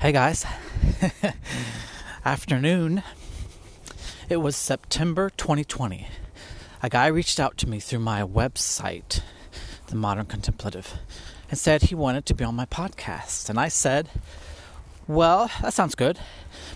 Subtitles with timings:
[0.00, 0.46] Hey guys,
[2.24, 3.02] afternoon.
[4.30, 6.08] It was September 2020.
[6.82, 9.20] A guy reached out to me through my website,
[9.88, 10.94] The Modern Contemplative,
[11.50, 13.50] and said he wanted to be on my podcast.
[13.50, 14.08] And I said,
[15.06, 16.18] Well, that sounds good,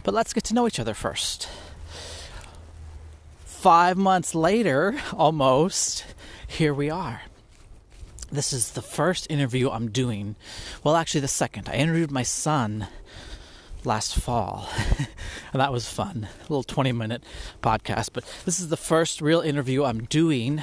[0.03, 1.49] but let's get to know each other first.
[3.47, 6.05] Five months later, almost,
[6.47, 7.23] here we are.
[8.31, 10.37] This is the first interview I'm doing.
[10.83, 11.71] Well, actually, the second.
[11.71, 12.89] I interviewed my son
[13.85, 15.09] last fall, and
[15.61, 16.29] that was fun.
[16.39, 17.23] A little 20 minute
[17.63, 20.63] podcast, but this is the first real interview I'm doing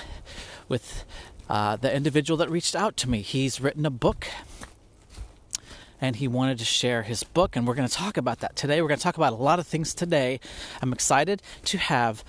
[0.67, 1.05] with
[1.49, 3.21] uh, the individual that reached out to me.
[3.21, 4.27] He's written a book
[5.99, 8.81] and he wanted to share his book, and we're going to talk about that today.
[8.81, 10.39] We're going to talk about a lot of things today.
[10.81, 12.23] I'm excited to have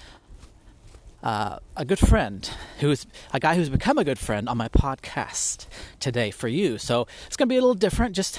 [1.22, 2.50] uh, a good friend
[2.80, 5.66] who's a guy who's become a good friend on my podcast
[6.00, 6.76] today for you.
[6.76, 8.14] So it's going to be a little different.
[8.14, 8.38] Just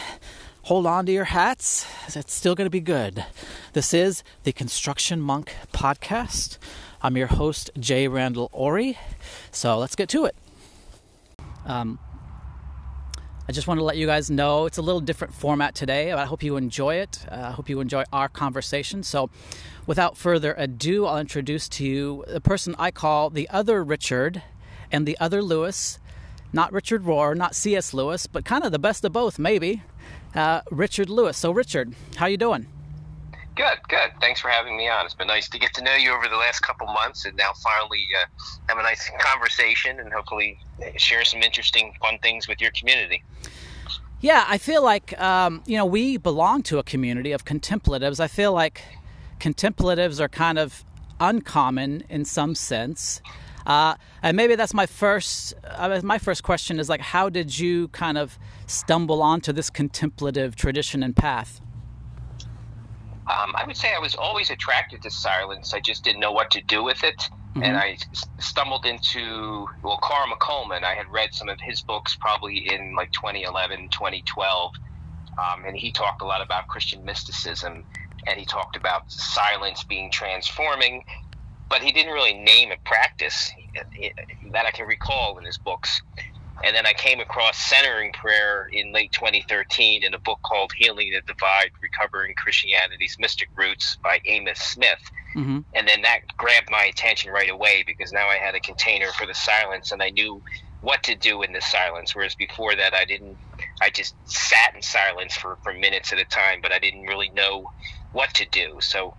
[0.64, 1.86] hold on to your hats.
[2.16, 3.26] It's still going to be good.
[3.74, 6.58] This is the Construction Monk podcast.
[7.02, 8.98] I'm your host, Jay Randall Ori.
[9.52, 10.36] So let's get to it.
[11.66, 12.00] Um,
[13.48, 16.14] I just want to let you guys know it's a little different format today.
[16.14, 17.26] I hope you enjoy it.
[17.30, 19.04] Uh, I hope you enjoy our conversation.
[19.04, 19.30] So,
[19.86, 24.42] without further ado, I'll introduce to you the person I call the other Richard
[24.94, 26.00] and the other Lewis.
[26.54, 27.94] Not Richard Rohr, not C.S.
[27.94, 29.82] Lewis, but kind of the best of both, maybe.
[30.36, 31.38] Uh, Richard Lewis.
[31.38, 32.68] So, Richard, how you doing?
[33.56, 34.12] Good, good.
[34.20, 35.06] Thanks for having me on.
[35.06, 37.52] It's been nice to get to know you over the last couple months, and now
[37.64, 38.26] finally uh,
[38.68, 40.58] have a nice conversation, and hopefully
[40.98, 43.24] share some interesting, fun things with your community.
[44.22, 48.20] Yeah, I feel like um, you know we belong to a community of contemplatives.
[48.20, 48.82] I feel like
[49.40, 50.84] contemplatives are kind of
[51.20, 53.22] uncommon in some sense.
[53.66, 55.54] Uh, and maybe that's my first.
[55.64, 60.56] Uh, my first question is like, how did you kind of stumble onto this contemplative
[60.56, 61.62] tradition and path?
[63.26, 65.74] Um, I would say I was always attracted to silence.
[65.74, 67.18] I just didn't know what to do with it.
[67.18, 67.64] Mm-hmm.
[67.64, 67.98] And I
[68.40, 70.84] stumbled into, well, Carl McColman.
[70.84, 74.74] I had read some of his books probably in like 2011, 2012.
[75.38, 77.86] Um, and he talked a lot about Christian mysticism.
[78.28, 81.06] And he talked about silence being transforming.
[81.74, 83.52] But he didn't really name a practice
[84.52, 86.04] that I can recall in his books.
[86.64, 91.12] And then I came across centering prayer in late 2013 in a book called Healing
[91.14, 95.02] the Divide Recovering Christianity's Mystic Roots by Amos Smith.
[95.36, 95.62] Mm-hmm.
[95.74, 99.26] And then that grabbed my attention right away because now I had a container for
[99.26, 100.44] the silence and I knew
[100.82, 102.16] what to do in the silence.
[102.16, 103.36] Whereas before that, I didn't,
[103.82, 107.30] I just sat in silence for, for minutes at a time, but I didn't really
[107.30, 107.72] know
[108.12, 108.78] what to do.
[108.80, 109.16] So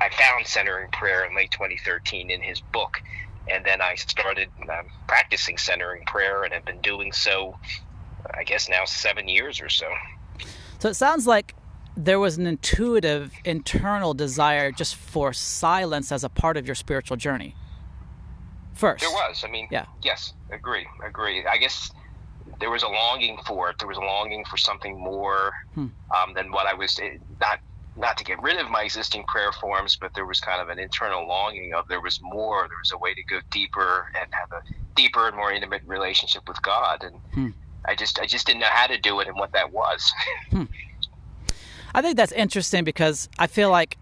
[0.00, 3.02] I found centering prayer in late 2013 in his book
[3.50, 7.58] and then I started um, practicing centering prayer and have been doing so,
[8.34, 9.86] I guess now seven years or so.
[10.78, 11.54] So it sounds like
[11.96, 17.16] there was an intuitive internal desire just for silence as a part of your spiritual
[17.16, 17.56] journey.
[18.74, 19.42] First, there was.
[19.44, 19.86] I mean, yeah.
[20.02, 21.44] Yes, agree, agree.
[21.44, 21.90] I guess
[22.60, 23.78] there was a longing for it.
[23.78, 25.86] There was a longing for something more hmm.
[26.14, 27.58] um, than what I was eh, not
[27.98, 30.78] not to get rid of my existing prayer forms, but there was kind of an
[30.78, 32.66] internal longing of there was more.
[32.68, 34.62] There was a way to go deeper and have a
[34.94, 37.02] deeper and more intimate relationship with God.
[37.02, 37.48] And hmm.
[37.84, 40.12] I just I just didn't know how to do it and what that was.
[40.50, 40.64] hmm.
[41.94, 43.98] I think that's interesting because I feel like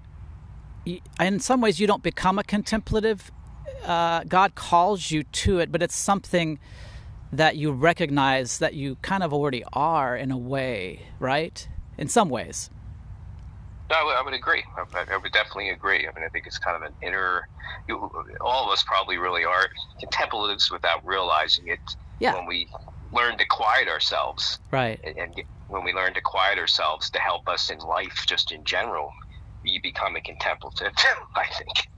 [1.19, 3.31] in some ways you don't become a contemplative.
[3.85, 6.59] Uh, God calls you to it, but it's something
[7.33, 11.69] that you recognize that you kind of already are in a way, right?
[11.97, 12.71] In some ways.
[13.89, 14.65] No, I would, I would agree.
[14.77, 16.09] I, I, would definitely agree.
[16.09, 17.49] I mean, I think it's kind of an inner.
[17.89, 18.11] You,
[18.41, 19.69] all of us probably really are
[20.01, 21.79] contemplatives without realizing it.
[22.19, 22.35] Yeah.
[22.35, 22.69] When we
[23.13, 27.49] learn to quiet ourselves, right, and, and when we learn to quiet ourselves to help
[27.49, 29.13] us in life, just in general,
[29.63, 30.93] you become a contemplative.
[31.37, 31.89] I think.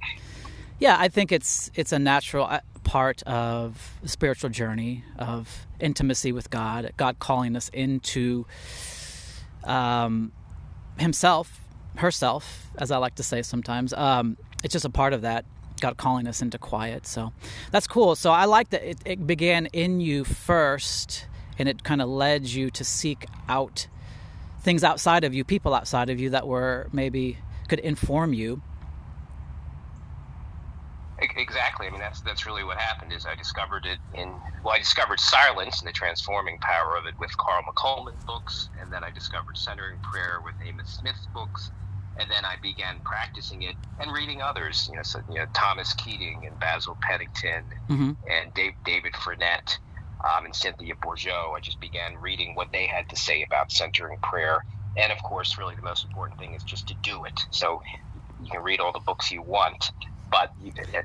[0.78, 6.32] Yeah, I think it's it's a natural uh, part of the spiritual journey of intimacy
[6.32, 6.92] with God.
[6.96, 8.46] God calling us into
[9.64, 10.32] um,
[10.98, 11.67] Himself
[11.98, 13.92] herself, as I like to say sometimes.
[13.92, 15.44] Um, it's just a part of that.
[15.80, 17.06] God calling us into quiet.
[17.06, 17.32] So
[17.70, 18.16] that's cool.
[18.16, 21.26] So I like that it, it began in you first
[21.58, 23.86] and it kind of led you to seek out
[24.60, 28.60] things outside of you, people outside of you that were maybe could inform you.
[31.20, 31.86] Exactly.
[31.86, 33.12] I mean, that's that's really what happened.
[33.12, 34.28] Is I discovered it in
[34.62, 38.92] well, I discovered silence and the transforming power of it with Carl McColman books, and
[38.92, 41.72] then I discovered centering prayer with Amos Smith's books,
[42.18, 44.88] and then I began practicing it and reading others.
[44.90, 48.12] You know, so, you know Thomas Keating and Basil Pennington mm-hmm.
[48.30, 49.78] and Dave, David Frenette
[50.24, 51.56] um, and Cynthia Bourgeault.
[51.56, 54.62] I just began reading what they had to say about centering prayer
[54.98, 57.46] and of course, really the most important thing is just to do it.
[57.50, 57.82] So
[58.42, 59.92] you can read all the books you want,
[60.30, 60.52] but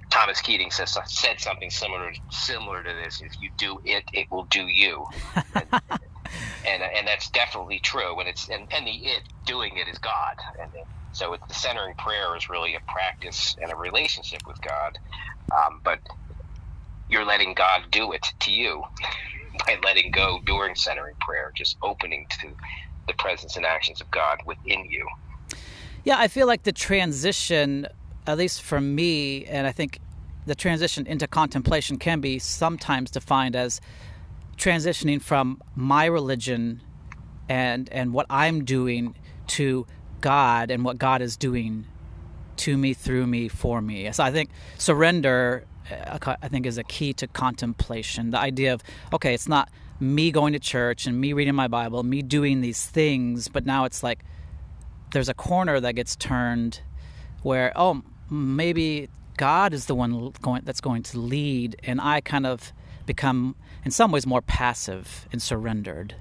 [0.09, 4.45] Thomas Keating says said something similar similar to this: if you do it, it will
[4.45, 5.05] do you.
[5.55, 5.65] and,
[6.65, 8.19] and, and that's definitely true.
[8.19, 10.35] And it's and, and the it doing it is God.
[10.59, 10.71] And
[11.13, 14.97] so the centering prayer is really a practice and a relationship with God.
[15.51, 15.99] Um, but
[17.09, 18.83] you're letting God do it to you
[19.65, 22.49] by letting go during centering prayer, just opening to
[23.07, 25.07] the presence and actions of God within you.
[26.03, 27.87] Yeah, I feel like the transition,
[28.27, 29.99] at least for me, and I think
[30.45, 33.79] the transition into contemplation can be sometimes defined as
[34.57, 36.81] transitioning from my religion
[37.49, 39.15] and and what I'm doing
[39.47, 39.85] to
[40.23, 41.85] God and what God is doing
[42.55, 44.11] to me, through me, for me.
[44.11, 48.31] So I think surrender, uh, I think, is a key to contemplation.
[48.31, 48.81] The idea of
[49.13, 52.85] okay, it's not me going to church and me reading my Bible, me doing these
[52.85, 54.23] things, but now it's like
[55.11, 56.81] there's a corner that gets turned
[57.43, 62.45] where oh maybe God is the one going that's going to lead, and I kind
[62.45, 62.71] of
[63.05, 66.15] become in some ways more passive and surrendered.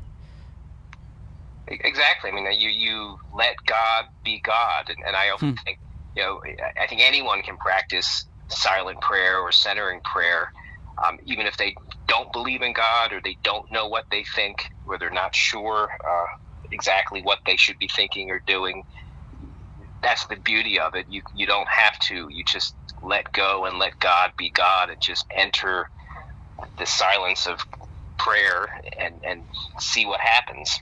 [1.80, 2.30] Exactly.
[2.30, 5.56] I mean, you you let God be God, and, and I often hmm.
[5.64, 5.78] think
[6.14, 6.40] you know
[6.80, 10.52] I think anyone can practice silent prayer or centering prayer,
[11.06, 11.74] um, even if they
[12.06, 15.88] don't believe in God or they don't know what they think, or they're not sure
[16.06, 16.26] uh,
[16.70, 18.82] exactly what they should be thinking or doing.
[20.02, 21.06] That's the beauty of it.
[21.08, 22.28] You you don't have to.
[22.30, 25.88] You just let go and let God be God, and just enter
[26.78, 27.64] the silence of
[28.18, 29.42] prayer and and
[29.78, 30.80] see what happens.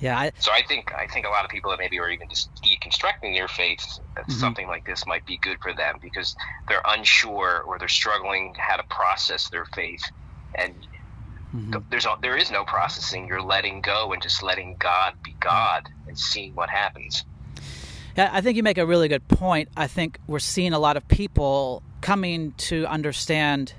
[0.00, 0.18] Yeah.
[0.18, 2.50] I, so I think I think a lot of people that maybe are even just
[2.62, 3.80] deconstructing their faith,
[4.14, 4.32] mm-hmm.
[4.32, 6.36] something like this might be good for them because
[6.68, 10.04] they're unsure or they're struggling how to process their faith,
[10.54, 10.74] and
[11.54, 11.78] mm-hmm.
[11.90, 13.26] there's there is no processing.
[13.26, 17.24] You're letting go and just letting God be God and seeing what happens.
[18.16, 19.68] Yeah, I think you make a really good point.
[19.76, 23.74] I think we're seeing a lot of people coming to understand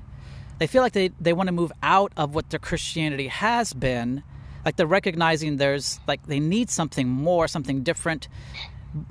[0.59, 4.23] they feel like they, they want to move out of what their Christianity has been.
[4.65, 8.27] Like they're recognizing there's like they need something more, something different.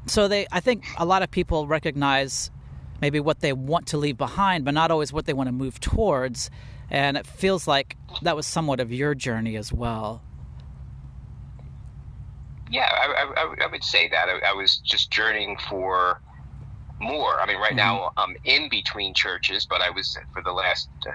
[0.07, 2.51] So they I think a lot of people recognize
[3.01, 5.81] maybe what they want to leave behind, but not always what they want to move
[5.81, 6.51] towards.
[6.91, 10.23] And it feels like that was somewhat of your journey as well.
[12.71, 14.29] Yeah, I, I, I would say that.
[14.29, 16.21] I, I, was just journeying for
[17.01, 17.41] more.
[17.41, 17.77] I mean, right mm-hmm.
[17.77, 21.13] now I'm in between churches, but I was for the last uh,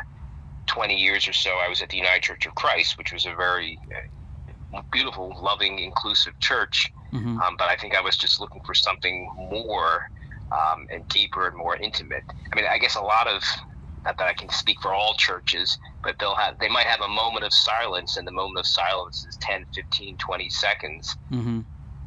[0.68, 3.36] 20 years or so, I was at the United Church of Christ, which was a
[3.36, 4.08] very uh,
[4.92, 6.92] beautiful, loving, inclusive church.
[7.12, 7.40] Mm-hmm.
[7.40, 10.10] Um, but I think I was just looking for something more
[10.52, 12.24] um, and deeper and more intimate.
[12.52, 13.44] I mean, I guess a lot of
[14.06, 17.08] not that I can speak for all churches, but they'll have they might have a
[17.08, 21.16] moment of silence, and the moment of silence is 10, 15, 20 seconds.
[21.32, 21.62] Mm-hmm.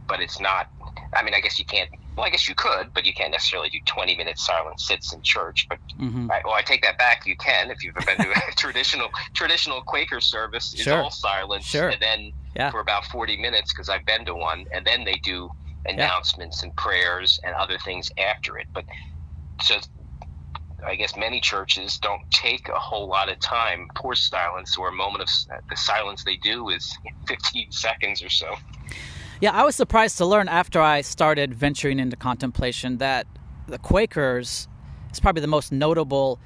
[0.07, 0.69] But it's not.
[1.15, 3.69] I mean, I guess you can't well, I guess you could, but you can't necessarily
[3.69, 5.67] do 20 minute silent sits in church.
[5.69, 6.31] But mm-hmm.
[6.31, 7.27] I, well, I take that back.
[7.27, 10.73] You can if you've ever been to a traditional traditional Quaker service.
[10.73, 11.03] It's sure.
[11.03, 11.91] all silent, sure.
[11.91, 12.71] and then yeah.
[12.71, 15.51] for about 40 minutes because I've been to one, and then they do
[15.85, 16.69] announcements yeah.
[16.69, 18.67] and prayers and other things after it.
[18.73, 18.85] But
[19.63, 19.77] so
[20.87, 24.93] I guess many churches don't take a whole lot of time for silence or a
[24.93, 25.29] moment of
[25.69, 26.97] the silence they do is
[27.29, 28.55] 15 seconds or so.
[29.39, 33.27] Yeah, I was surprised to learn after I started venturing into contemplation that
[33.69, 34.67] the Quakers
[35.13, 36.41] is probably the most notable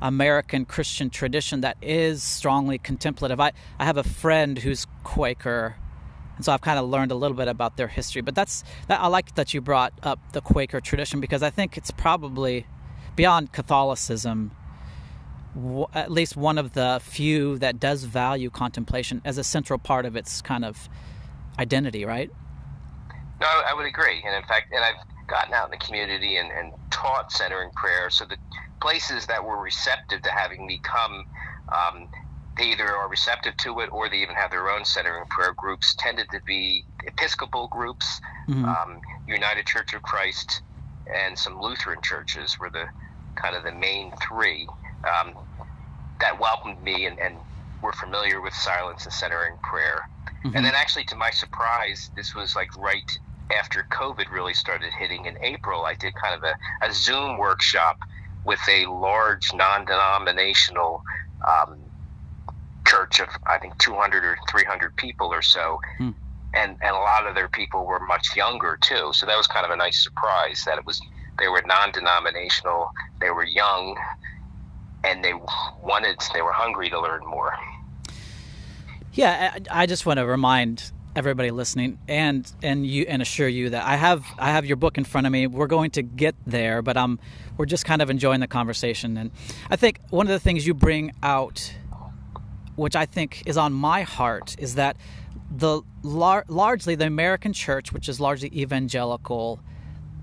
[0.00, 3.40] American Christian tradition that is strongly contemplative.
[3.40, 3.50] I,
[3.80, 5.74] I have a friend who's Quaker,
[6.36, 8.22] and so I've kind of learned a little bit about their history.
[8.22, 11.76] But that's that I like that you brought up the Quaker tradition because I think
[11.76, 12.64] it's probably
[13.16, 14.52] beyond Catholicism
[15.92, 20.14] at least one of the few that does value contemplation as a central part of
[20.14, 20.88] its kind of
[21.60, 22.30] identity, right?
[23.40, 24.22] No, I would agree.
[24.24, 24.96] And in fact, and I've
[25.28, 28.10] gotten out in the community and, and taught centering prayer.
[28.10, 28.36] So the
[28.80, 31.24] places that were receptive to having me come,
[31.68, 32.08] um,
[32.56, 35.94] they either are receptive to it or they even have their own centering prayer groups,
[35.98, 38.64] tended to be Episcopal groups, mm-hmm.
[38.64, 40.62] um, United Church of Christ,
[41.14, 42.86] and some Lutheran churches were the
[43.36, 44.66] kind of the main three
[45.04, 45.34] um,
[46.20, 47.36] that welcomed me and, and
[47.82, 50.08] were familiar with silence and centering prayer.
[50.44, 50.56] Mm-hmm.
[50.56, 53.10] And then, actually, to my surprise, this was like right
[53.56, 55.84] after COVID really started hitting in April.
[55.84, 56.54] I did kind of a,
[56.86, 57.98] a Zoom workshop
[58.44, 61.02] with a large non denominational
[61.46, 61.78] um,
[62.86, 65.78] church of, I think, 200 or 300 people or so.
[65.98, 66.14] Mm.
[66.52, 69.10] And, and a lot of their people were much younger too.
[69.12, 71.00] So that was kind of a nice surprise that it was
[71.38, 73.96] they were non-denominational, they were young,
[75.04, 75.32] and they
[75.82, 77.54] wanted they were hungry to learn more.
[79.12, 83.84] Yeah, I just want to remind everybody listening and and you and assure you that
[83.84, 85.48] I have I have your book in front of me.
[85.48, 87.18] We're going to get there, but um
[87.56, 89.32] we're just kind of enjoying the conversation and
[89.68, 91.74] I think one of the things you bring out
[92.76, 94.96] which I think is on my heart is that
[95.50, 99.60] the lar- largely the American church, which is largely evangelical,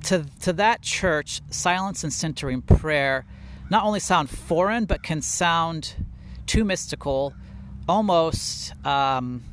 [0.05, 3.25] to to that church, silence and centering prayer
[3.69, 5.93] not only sound foreign but can sound
[6.45, 7.33] too mystical,
[7.87, 9.43] almost um,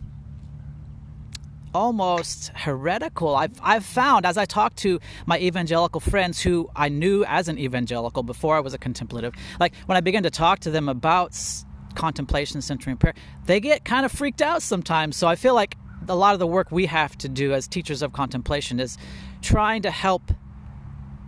[1.74, 3.34] almost heretical.
[3.34, 7.58] I've, I've found as I talk to my evangelical friends who I knew as an
[7.58, 11.36] evangelical before I was a contemplative, like when I begin to talk to them about
[11.96, 13.14] contemplation, centering prayer,
[13.46, 15.16] they get kind of freaked out sometimes.
[15.16, 15.76] So I feel like
[16.08, 18.96] a lot of the work we have to do as teachers of contemplation is
[19.42, 20.32] trying to help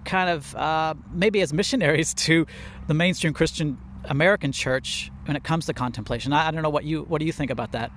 [0.05, 2.47] kind of uh, maybe as missionaries to
[2.87, 6.33] the mainstream Christian American church when it comes to contemplation.
[6.33, 7.91] I, I don't know what you what do you think about that?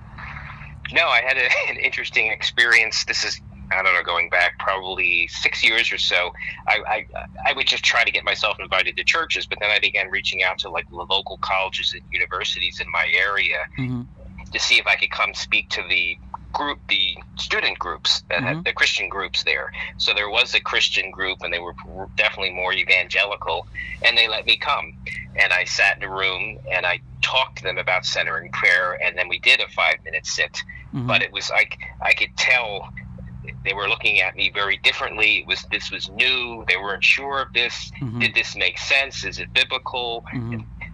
[0.91, 3.05] No, I had a, an interesting experience.
[3.05, 6.31] This is I don't know, going back probably six years or so,
[6.67, 7.05] I, I,
[7.49, 10.43] I would just try to get myself invited to churches, but then I began reaching
[10.43, 14.01] out to like the local colleges and universities in my area mm-hmm.
[14.51, 16.17] to see if I could come speak to the
[16.53, 18.47] group, the student groups that mm-hmm.
[18.47, 19.71] had the Christian groups there.
[19.97, 21.75] So there was a Christian group, and they were
[22.15, 23.67] definitely more evangelical,
[24.03, 24.93] and they let me come.
[25.35, 29.17] And I sat in a room and I talked to them about centering prayer, and
[29.17, 30.61] then we did a five minute sit.
[30.93, 31.07] Mm-hmm.
[31.07, 32.89] But it was like I could tell
[33.63, 35.39] they were looking at me very differently.
[35.39, 36.65] It was this was new.
[36.67, 37.91] They weren't sure of this.
[38.01, 38.19] Mm-hmm.
[38.19, 39.23] Did this make sense?
[39.23, 40.25] Is it biblical?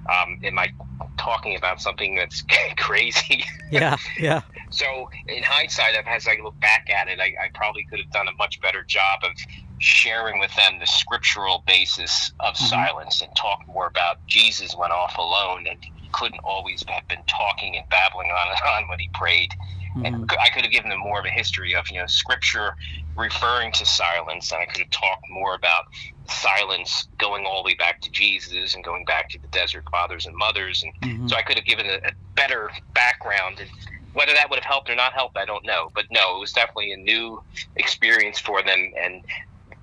[0.08, 0.72] Um, am I
[1.18, 2.44] talking about something that's
[2.78, 3.46] crazy?
[3.72, 4.42] Yeah, yeah.
[4.70, 8.28] so in hindsight, as I look back at it, I, I probably could have done
[8.28, 9.32] a much better job of
[9.80, 12.66] sharing with them the scriptural basis of mm-hmm.
[12.66, 17.24] silence and talk more about Jesus went off alone and he couldn't always have been
[17.28, 19.54] talking and babbling on and on when he prayed.
[19.96, 20.06] Mm-hmm.
[20.06, 22.76] And I could have given them more of a history of, you know, scripture
[23.18, 25.86] referring to silence, and I could have talked more about
[26.28, 30.26] silence going all the way back to Jesus and going back to the desert fathers
[30.26, 30.84] and mothers.
[30.84, 31.28] And mm-hmm.
[31.28, 33.60] so I could have given a, a better background.
[33.62, 33.70] And
[34.14, 35.92] whether that would have helped or not helped, I don't know.
[35.96, 37.42] But no, it was definitely a new
[37.78, 39.24] experience for them, and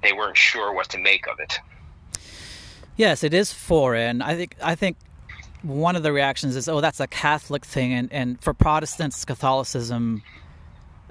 [0.02, 1.58] they weren't sure what to make of it.
[2.96, 4.20] Yes, it is foreign.
[4.20, 4.98] I think I think
[5.62, 10.22] one of the reactions is, "Oh, that's a Catholic thing," and and for Protestants, Catholicism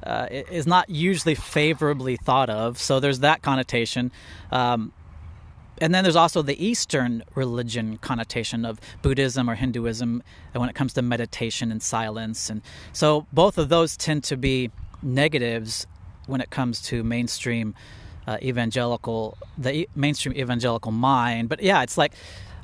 [0.04, 2.78] uh, is not usually favorably thought of.
[2.78, 4.12] So there's that connotation.
[4.52, 4.94] Um,
[5.80, 10.22] and then there's also the Eastern religion connotation of Buddhism or Hinduism
[10.54, 12.52] when it comes to meditation and silence.
[12.52, 12.62] And
[12.94, 14.70] so both of those tend to be
[15.02, 15.88] negatives
[16.28, 17.74] when it comes to mainstream
[18.28, 21.50] uh, evangelical, the mainstream evangelical mind.
[21.50, 22.14] But yeah, it's like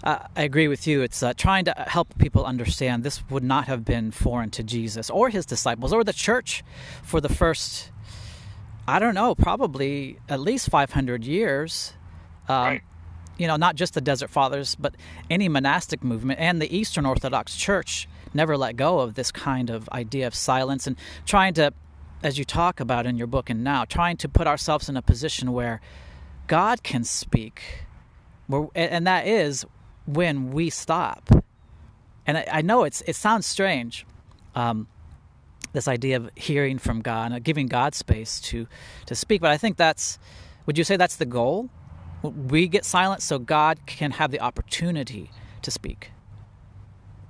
[0.04, 1.01] uh, I agree with you.
[1.01, 5.10] It's uh, trying to help people understand this would not have been foreign to Jesus
[5.10, 6.63] or his disciples or the church
[7.04, 7.92] for the first,
[8.88, 11.94] I don't know, probably at least 500 years.
[12.48, 12.82] Um, right.
[13.38, 14.96] You know, not just the Desert Fathers, but
[15.30, 19.88] any monastic movement and the Eastern Orthodox Church never let go of this kind of
[19.89, 21.74] idea of silence and trying to,
[22.24, 25.01] as you talk about in your book and now, trying to put ourselves in a
[25.01, 25.82] position where
[26.48, 27.86] God can speak.
[28.75, 29.66] And that is
[30.08, 31.30] when we stop.
[32.26, 34.06] And I, I know it's it sounds strange,
[34.56, 34.88] um,
[35.74, 38.68] this idea of hearing from God, and giving God space to
[39.06, 39.42] to speak.
[39.42, 40.18] But I think that's
[40.66, 41.70] would you say that's the goal?
[42.24, 45.30] We get silent so God can have the opportunity
[45.62, 46.12] to speak.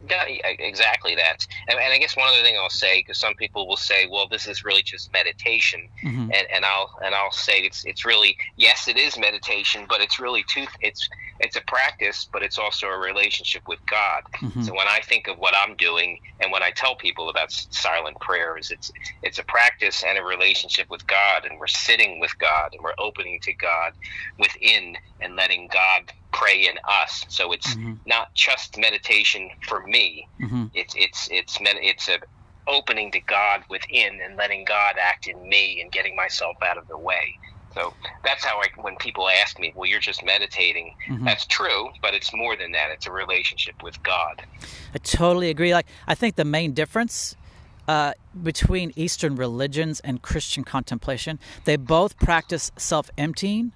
[0.10, 1.46] Yeah, exactly that.
[1.68, 4.28] And, and, I guess one other thing I'll say, because some people will say, "Well,
[4.28, 6.32] this is really just meditation," mm-hmm.
[6.32, 10.20] and, and I'll and I'll say it's it's really yes, it is meditation, but it's
[10.20, 10.66] really two.
[10.80, 14.24] It's it's a practice, but it's also a relationship with God.
[14.36, 14.64] Mm-hmm.
[14.64, 18.20] So when I think of what I'm doing, and when I tell people about silent
[18.20, 18.92] prayers, it's
[19.24, 22.96] it's a practice and a relationship with God, and we're sitting with God, and we're
[22.98, 23.94] opening to God
[24.40, 27.26] within, and letting God pray in us.
[27.30, 27.94] So it's mm-hmm.
[28.06, 30.28] not just meditation for me.
[30.40, 30.66] Mm-hmm.
[30.74, 32.20] It's it's it's it's a
[32.68, 36.88] opening to God within and letting God act in me and getting myself out of
[36.88, 37.40] the way.
[37.78, 37.94] So
[38.24, 41.26] that's how I, when people ask me, well, you're just meditating, mm-hmm.
[41.26, 42.90] that's true, but it's more than that.
[42.90, 44.42] It's a relationship with God.
[44.96, 45.74] I totally agree.
[45.74, 47.36] Like, I think the main difference
[47.88, 53.74] uh, between Eastern religions and Christian contemplation, they both practice self emptying.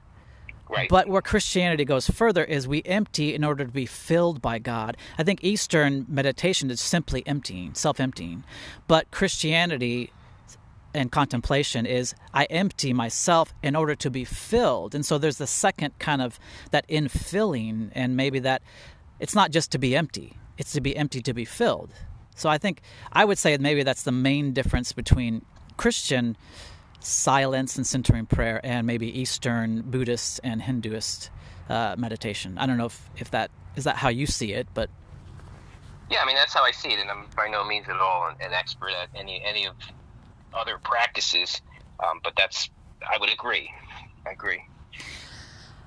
[0.68, 0.90] Right.
[0.90, 4.96] But where Christianity goes further is we empty in order to be filled by God.
[5.18, 8.46] I think Eastern meditation is simply emptying, self emptying.
[8.88, 10.12] But Christianity
[10.94, 14.96] and contemplation is I empty myself in order to be filled.
[14.96, 16.40] And so there's the second kind of
[16.72, 18.62] that infilling, and maybe that
[19.20, 21.94] it's not just to be empty, it's to be empty to be filled.
[22.36, 22.82] So I think
[23.12, 25.46] I would say maybe that's the main difference between
[25.78, 26.38] Christian
[27.00, 31.30] silence and centering prayer, and maybe Eastern Buddhist and Hinduist
[31.70, 32.58] uh, meditation.
[32.58, 34.90] I don't know if, if that is that how you see it, but
[36.10, 38.28] yeah, I mean that's how I see it, and I'm by no means at all
[38.28, 39.76] an, expert at any any of
[40.54, 41.62] other practices,
[42.00, 42.70] um, but that's
[43.02, 43.72] I would agree.
[44.26, 44.64] I agree.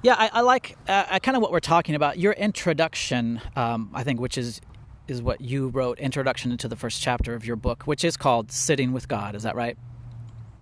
[0.03, 2.19] Yeah, I, I like uh, kind of what we're talking about.
[2.19, 4.61] Your introduction, um, I think, which is
[5.07, 8.53] is what you wrote, introduction into the first chapter of your book, which is called
[8.53, 9.79] "Sitting with God." Is that right?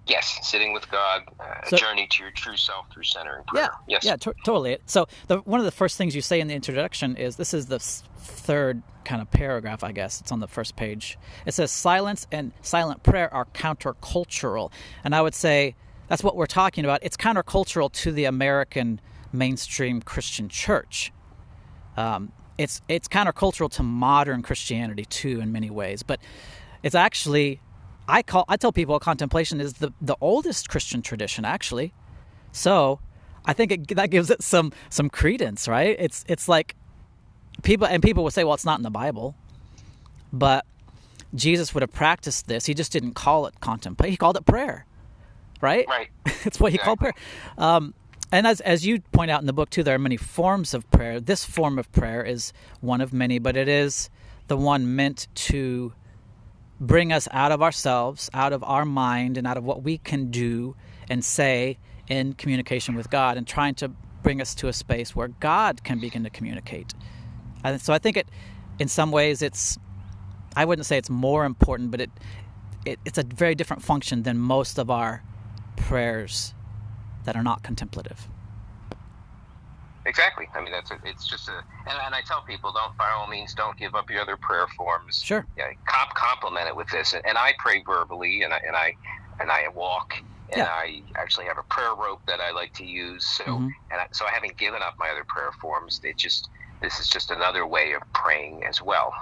[0.06, 3.64] Yes, sitting with God, uh, so, a journey to your true self through centering prayer.
[3.64, 4.78] Yeah, yes, yeah, t- totally.
[4.86, 7.66] So the, one of the first things you say in the introduction is this is
[7.66, 10.20] the third kind of paragraph, I guess.
[10.20, 11.18] It's on the first page.
[11.46, 14.72] It says silence and silent prayer are countercultural,
[15.04, 15.76] and I would say
[16.08, 17.00] that's what we're talking about.
[17.02, 19.00] It's countercultural to the American
[19.32, 21.12] mainstream Christian church.
[21.96, 26.20] Um, it's it's countercultural to modern Christianity too in many ways, but
[26.82, 27.60] it's actually
[28.08, 31.92] I call I tell people contemplation is the the oldest Christian tradition actually.
[32.52, 33.00] So
[33.44, 35.96] I think it, that gives it some some credence, right?
[35.98, 36.76] It's it's like
[37.62, 39.34] people and people would say, well, it's not in the Bible,
[40.32, 40.66] but
[41.34, 42.66] Jesus would have practiced this.
[42.66, 44.10] He just didn't call it contemplation.
[44.10, 44.84] He called it prayer,
[45.60, 45.86] right?
[45.88, 46.08] Right.
[46.44, 47.14] it's what he called prayer.
[47.56, 47.94] Um,
[48.30, 50.90] and as as you point out in the book too, there are many forms of
[50.90, 51.20] prayer.
[51.20, 54.10] This form of prayer is one of many, but it is
[54.48, 55.92] the one meant to
[56.82, 60.30] bring us out of ourselves, out of our mind, and out of what we can
[60.32, 60.74] do
[61.08, 63.88] and say in communication with God, and trying to
[64.22, 66.92] bring us to a space where God can begin to communicate.
[67.62, 68.28] And so I think it,
[68.80, 69.78] in some ways, it's,
[70.56, 72.10] I wouldn't say it's more important, but it,
[72.84, 75.22] it it's a very different function than most of our
[75.76, 76.52] prayers
[77.24, 78.28] that are not contemplative.
[80.04, 80.48] Exactly.
[80.54, 83.28] I mean, that's a, it's just a, and, and, I tell people, don't by all
[83.28, 85.22] means, don't give up your other prayer forms.
[85.22, 85.46] Sure.
[85.56, 88.96] Yeah, comp, complement it with this, and, and I pray verbally, and I and I
[89.40, 90.14] and I walk,
[90.50, 90.64] and yeah.
[90.64, 93.24] I actually have a prayer rope that I like to use.
[93.24, 93.68] So, mm-hmm.
[93.92, 96.00] and I, so I haven't given up my other prayer forms.
[96.02, 96.48] It just
[96.80, 99.14] this is just another way of praying as well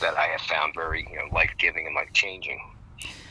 [0.00, 2.60] that I have found very you know life giving and life changing.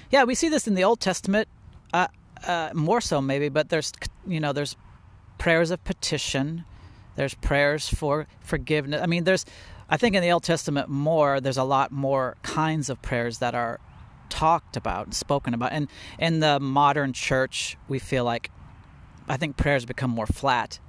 [0.10, 1.48] Yeah, we see this in the Old Testament,
[1.94, 2.08] uh,
[2.48, 3.94] uh, more so maybe, but there's
[4.26, 4.76] you know there's
[5.38, 6.66] prayers of petition
[7.20, 9.02] there's prayers for forgiveness.
[9.04, 9.46] I mean, there's,
[9.90, 13.54] I think in the Old Testament more, there's a lot more kinds of prayers that
[13.54, 13.82] are
[14.30, 15.74] talked about and spoken about.
[15.74, 18.52] And in the modern church, we feel like,
[19.28, 20.80] I think prayers become more flat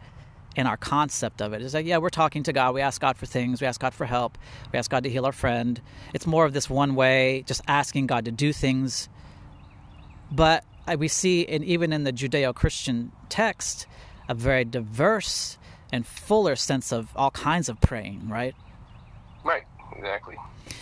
[0.55, 1.62] in our concept of it.
[1.62, 2.75] It's like, yeah, we're talking to God.
[2.75, 3.61] We ask God for things.
[3.61, 4.38] We ask God for help.
[4.73, 5.83] We ask God to heal our friend.
[6.14, 9.09] It's more of this one way, just asking God to do things.
[10.31, 10.64] But
[10.97, 13.88] we see, in, even in the Judeo Christian text,
[14.29, 15.57] a very diverse
[15.92, 18.55] and fuller sense of all kinds of praying, right?
[19.44, 19.62] Right,
[19.96, 20.37] exactly.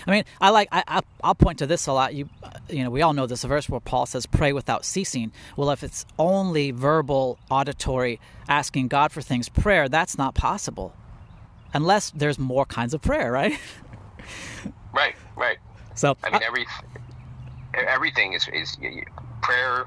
[0.07, 2.15] I mean, I like I, I'll point to this a lot.
[2.15, 5.33] You, uh, you know, we all know this verse where Paul says, "Pray without ceasing."
[5.57, 10.95] Well, if it's only verbal, auditory, asking God for things, prayer that's not possible,
[11.73, 13.59] unless there's more kinds of prayer, right?
[14.95, 15.59] right, right.
[15.95, 16.67] So I mean, every
[17.75, 18.77] everything is is
[19.43, 19.87] prayer.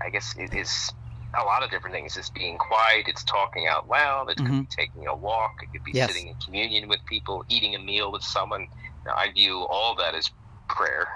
[0.00, 0.92] I guess is
[1.38, 2.16] a lot of different things.
[2.16, 4.46] It's being quiet, it's talking out loud, it mm-hmm.
[4.46, 6.12] could be taking a walk, it could be yes.
[6.12, 8.68] sitting in communion with people, eating a meal with someone.
[9.06, 10.30] Now, I view all that as
[10.68, 11.08] prayer.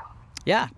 [0.44, 0.68] Yeah.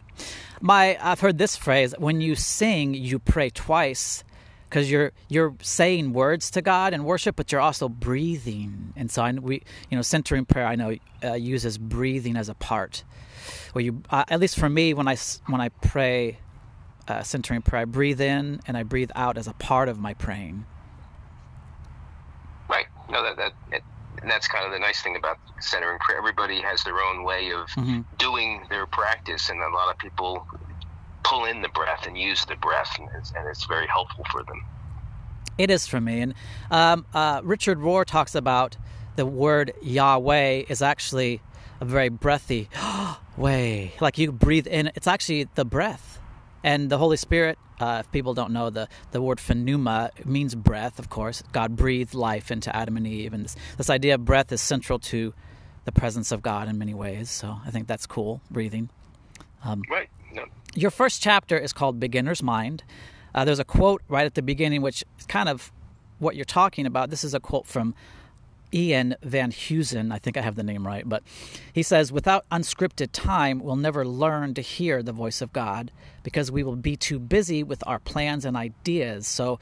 [0.61, 4.25] My I've heard this phrase, when you sing, you pray twice
[4.68, 8.92] because you're you're saying words to God in worship, but you're also breathing.
[8.96, 12.55] And so I, we, you know, centering prayer I know uh, uses breathing as a
[12.55, 13.05] part.
[13.72, 16.38] Where you, uh, at least for me, when I when I pray,
[17.09, 17.83] uh, centering prayer.
[17.83, 20.64] I breathe in and I breathe out as a part of my praying.
[22.69, 22.87] Right.
[23.09, 23.37] No, that
[23.71, 23.83] that
[24.23, 26.19] and that's kind of the nice thing about centering prayer.
[26.19, 28.01] Everybody has their own way of mm-hmm.
[28.19, 30.47] doing their practice, and a lot of people
[31.23, 34.42] pull in the breath and use the breath, and it's, and it's very helpful for
[34.45, 34.64] them.
[35.59, 36.35] It is for me, and
[36.71, 38.77] um, uh, Richard Rohr talks about
[39.16, 41.40] the word Yahweh is actually
[41.81, 42.69] a very breathy
[43.37, 43.92] way.
[44.01, 46.21] Like you breathe in, it's actually the breath
[46.62, 50.99] and the Holy Spirit, uh, if people don't know, the, the word pneuma means breath,
[50.99, 51.42] of course.
[51.53, 53.33] God breathed life into Adam and Eve.
[53.33, 55.35] And this, this idea of breath is central to
[55.85, 57.31] the presence of God in many ways.
[57.31, 58.88] So I think that's cool, breathing.
[59.64, 60.09] Um, right.
[60.33, 60.45] No.
[60.75, 62.83] Your first chapter is called Beginner's Mind.
[63.35, 65.73] Uh, there's a quote right at the beginning, which is kind of
[66.19, 67.11] what you're talking about.
[67.11, 67.95] This is a quote from
[68.77, 71.23] Ian Van Heusen, I think I have the name right, but
[71.73, 75.91] he says, without unscripted time, we'll never learn to hear the voice of God
[76.23, 79.27] because we will be too busy with our plans and ideas.
[79.27, 79.59] So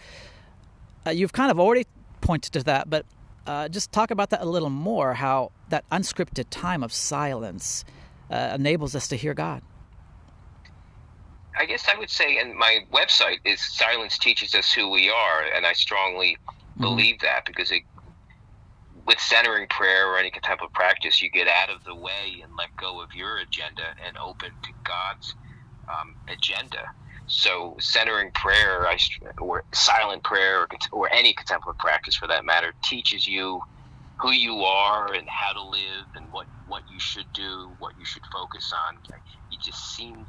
[1.06, 1.86] uh, you've kind of already
[2.20, 3.06] pointed to that, but
[3.46, 7.84] uh, just talk about that a little more how that unscripted time of silence
[8.30, 9.62] uh, enables us to hear God.
[11.56, 15.44] I guess I would say, and my website is Silence Teaches Us Who We Are,
[15.54, 16.82] and I strongly mm-hmm.
[16.82, 17.82] believe that because it,
[19.06, 22.68] with centering prayer or any contemplative practice, you get out of the way and let
[22.80, 25.34] go of your agenda and open to God's
[25.88, 26.78] um, agenda.
[27.26, 28.86] So, centering prayer,
[29.40, 33.60] or silent prayer, or, or any contemplative practice for that matter, teaches you
[34.20, 38.04] who you are and how to live and what, what you should do, what you
[38.04, 38.98] should focus on.
[39.50, 40.26] You just seem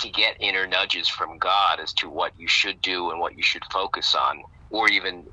[0.00, 3.42] to get inner nudges from God as to what you should do and what you
[3.44, 5.24] should focus on, or even,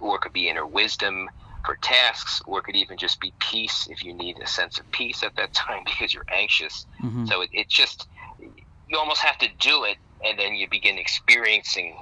[0.00, 1.28] or it could be inner wisdom
[1.64, 4.90] for tasks, or it could even just be peace if you need a sense of
[4.90, 6.86] peace at that time because you're anxious.
[7.02, 7.26] Mm-hmm.
[7.26, 8.08] So it, it just,
[8.40, 11.96] you almost have to do it and then you begin experiencing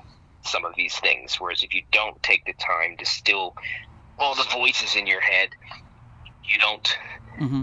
[0.44, 1.36] some of these things.
[1.36, 3.54] Whereas if you don't take the time to still
[4.18, 5.50] all the voices in your head,
[6.44, 6.98] you don't
[7.38, 7.62] mm-hmm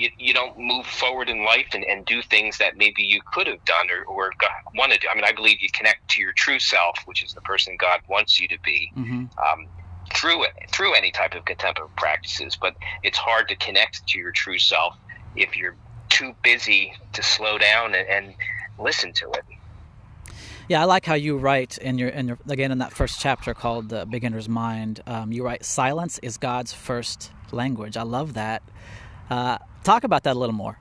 [0.00, 3.46] you, you don't move forward in life and, and do things that maybe you could
[3.46, 4.32] have done or, or
[4.74, 5.06] want to do.
[5.10, 8.00] I mean, I believe you connect to your true self, which is the person God
[8.08, 8.90] wants you to be.
[8.96, 9.24] Mm-hmm.
[9.38, 9.66] Um,
[10.12, 14.32] through it, through any type of contemplative practices, but it's hard to connect to your
[14.32, 14.96] true self
[15.36, 15.76] if you're
[16.08, 18.34] too busy to slow down and, and
[18.78, 19.44] listen to it.
[20.68, 23.54] Yeah, I like how you write in your in your again in that first chapter
[23.54, 28.62] called "The Beginner's Mind." Um, you write, "Silence is God's first language." I love that.
[29.28, 30.78] Uh, Talk about that a little more.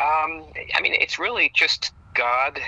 [0.00, 2.60] Um, I mean, it's really just God.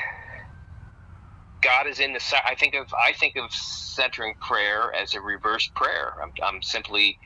[1.62, 2.21] God is in the.
[2.47, 2.92] I think of.
[2.94, 6.12] I think of centering prayer as a reverse prayer.
[6.23, 7.18] I'm, I'm simply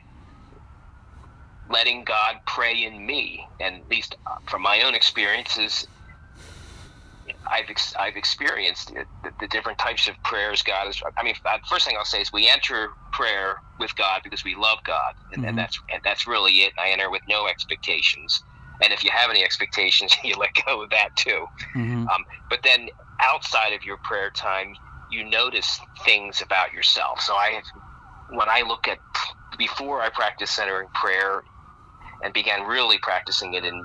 [1.69, 4.15] letting God pray in me, and at least
[4.47, 5.87] from my own experiences,
[7.47, 11.01] I've ex- I've experienced it, the, the, different types of prayers God is.
[11.17, 14.55] I mean, uh, first thing I'll say is we enter prayer with God because we
[14.55, 15.49] love God, and, mm-hmm.
[15.49, 16.73] and that's and that's really it.
[16.77, 18.41] I enter with no expectations,
[18.81, 21.45] and if you have any expectations, you let go of that too.
[21.75, 22.07] Mm-hmm.
[22.07, 22.89] Um, but then
[23.29, 24.75] outside of your prayer time,
[25.11, 27.21] you notice things about yourself.
[27.21, 27.61] So I,
[28.29, 28.99] when I look at
[29.57, 31.43] before I practice centering prayer,
[32.23, 33.83] and began really practicing it in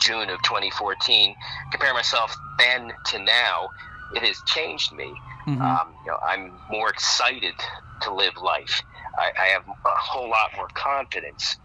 [0.00, 1.34] June of 2014,
[1.72, 3.68] compare myself then to now,
[4.14, 5.12] it has changed me.
[5.46, 5.60] Mm-hmm.
[5.60, 7.54] Um, you know, I'm more excited
[8.02, 8.80] to live life.
[9.18, 11.56] I, I, have a whole lot more confidence.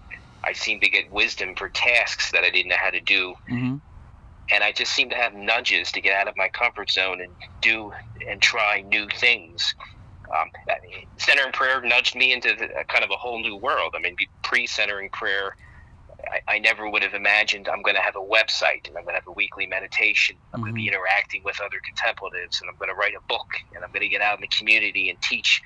[0.44, 3.36] I seem to get wisdom for tasks that I didn't know how to do.
[3.50, 3.76] Mm-hmm.
[4.52, 7.32] And I just seem to have nudges to get out of my comfort zone and
[7.62, 7.92] do
[8.28, 9.74] and try new things.
[10.36, 10.50] Um,
[11.18, 13.94] centering prayer nudged me into the, kind of a whole new world.
[13.96, 15.56] I mean, pre-centering prayer,
[16.32, 19.14] I, I, never would have imagined I'm going to have a website and I'm going
[19.14, 20.36] to have a weekly meditation.
[20.54, 20.64] I'm mm-hmm.
[20.64, 23.84] going to be interacting with other contemplatives and I'm going to write a book and
[23.84, 25.62] I'm going to get out in the community and teach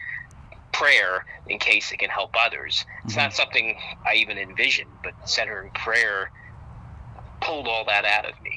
[0.72, 2.86] prayer in case it can help others.
[3.04, 3.22] It's mm-hmm.
[3.22, 6.32] not something I even envisioned, but centering prayer
[7.42, 8.52] pulled all that out of me.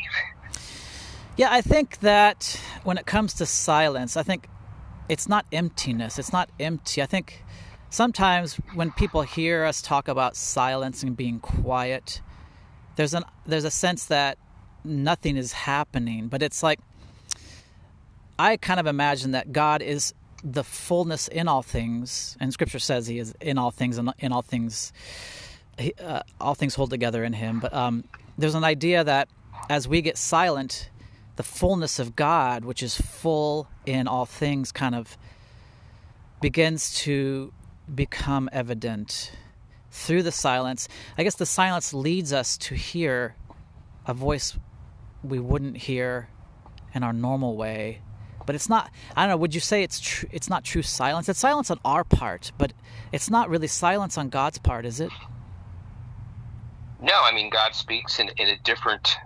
[1.36, 4.48] Yeah, I think that when it comes to silence, I think
[5.08, 6.18] it's not emptiness.
[6.18, 7.02] It's not empty.
[7.02, 7.42] I think
[7.90, 12.20] sometimes when people hear us talk about silence and being quiet,
[12.96, 14.38] there's an there's a sense that
[14.84, 16.80] nothing is happening, but it's like
[18.38, 23.06] I kind of imagine that God is the fullness in all things, and Scripture says
[23.06, 24.92] He is in all things, and in all things,
[26.02, 27.60] uh, all things hold together in Him.
[27.60, 28.04] But um,
[28.42, 29.28] there's an idea that
[29.70, 30.90] as we get silent,
[31.36, 35.16] the fullness of God, which is full in all things, kind of
[36.40, 37.52] begins to
[37.94, 39.30] become evident
[39.92, 40.88] through the silence.
[41.16, 43.36] I guess the silence leads us to hear
[44.06, 44.58] a voice
[45.22, 46.28] we wouldn't hear
[46.94, 48.02] in our normal way.
[48.44, 48.90] But it's not.
[49.16, 49.36] I don't know.
[49.36, 50.28] Would you say it's true?
[50.32, 51.28] It's not true silence.
[51.28, 52.72] It's silence on our part, but
[53.12, 55.12] it's not really silence on God's part, is it?
[57.02, 59.16] No, I mean God speaks in, in a different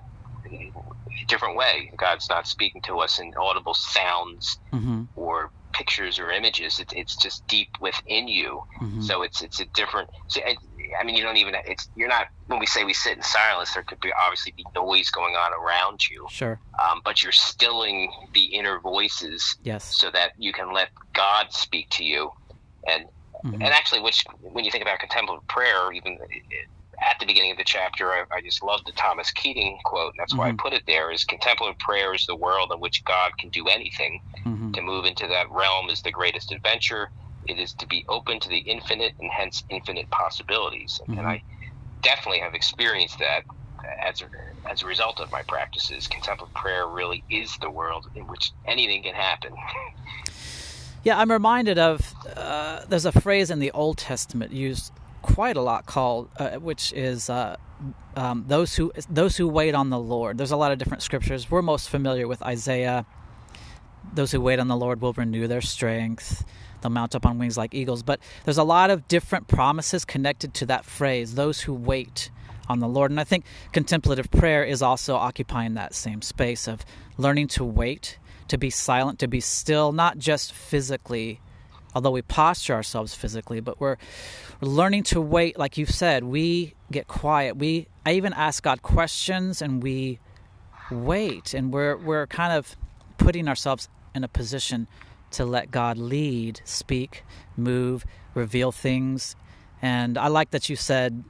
[1.27, 1.93] different way.
[1.97, 5.05] God's not speaking to us in audible sounds mm-hmm.
[5.17, 6.79] or pictures or images.
[6.81, 8.63] It, it's just deep within you.
[8.81, 9.03] Mm-hmm.
[9.03, 10.11] So it's it's a different.
[10.29, 10.57] So I,
[10.99, 11.55] I, mean, you don't even.
[11.67, 12.29] It's you're not.
[12.47, 15.53] When we say we sit in silence, there could be obviously be noise going on
[15.53, 16.27] around you.
[16.31, 16.59] Sure.
[16.79, 19.57] Um, but you're stilling the inner voices.
[19.63, 19.97] Yes.
[19.97, 22.31] So that you can let God speak to you,
[22.89, 23.05] and
[23.45, 23.55] mm-hmm.
[23.55, 26.19] and actually, which when you think about contemplative prayer, even
[27.01, 30.21] at the beginning of the chapter, I, I, just love the Thomas Keating quote, and
[30.21, 30.41] that's mm-hmm.
[30.41, 30.59] why I mm-hmm.
[30.59, 34.23] put it there: is contemplative prayer is the world in which God can do anything.
[34.45, 34.73] Mm-hmm.
[34.73, 37.11] To move into that realm is the greatest adventure.
[37.47, 41.01] It is to be open to the infinite and hence infinite possibilities.
[41.03, 41.19] Mm-hmm.
[41.19, 41.43] And I
[42.03, 43.43] definitely have experienced that
[44.03, 44.27] as a,
[44.69, 46.09] as a result of my practices.
[46.09, 49.55] Contemplative prayer really is the world in which anything can happen.
[51.07, 54.93] Yeah, I'm reminded of uh, there's a phrase in the Old Testament used
[55.27, 57.57] quite a lot called, uh, which is uh,
[58.15, 60.39] um, those who those who wait on the Lord.
[60.39, 61.51] There's a lot of different scriptures.
[61.51, 63.05] We're most familiar with Isaiah.
[64.15, 66.45] Those who wait on the Lord will renew their strength.
[66.81, 68.03] They'll mount up on wings like eagles.
[68.03, 71.35] But there's a lot of different promises connected to that phrase.
[71.35, 72.31] Those who wait
[72.69, 73.11] on the Lord.
[73.11, 76.85] And I think contemplative prayer is also occupying that same space of
[77.17, 81.41] learning to wait, to be silent, to be still, not just physically,
[81.97, 83.97] although we posture ourselves physically, but we're,
[84.61, 85.59] we're learning to wait.
[85.59, 87.57] Like you've said, we get quiet.
[87.57, 90.19] We I even ask God questions and we
[90.91, 92.77] wait, and we're we're kind of
[93.17, 94.89] putting ourselves in a position
[95.31, 97.25] to let God lead, speak,
[97.57, 98.05] move,
[98.35, 99.35] reveal things.
[99.81, 101.25] And I like that you said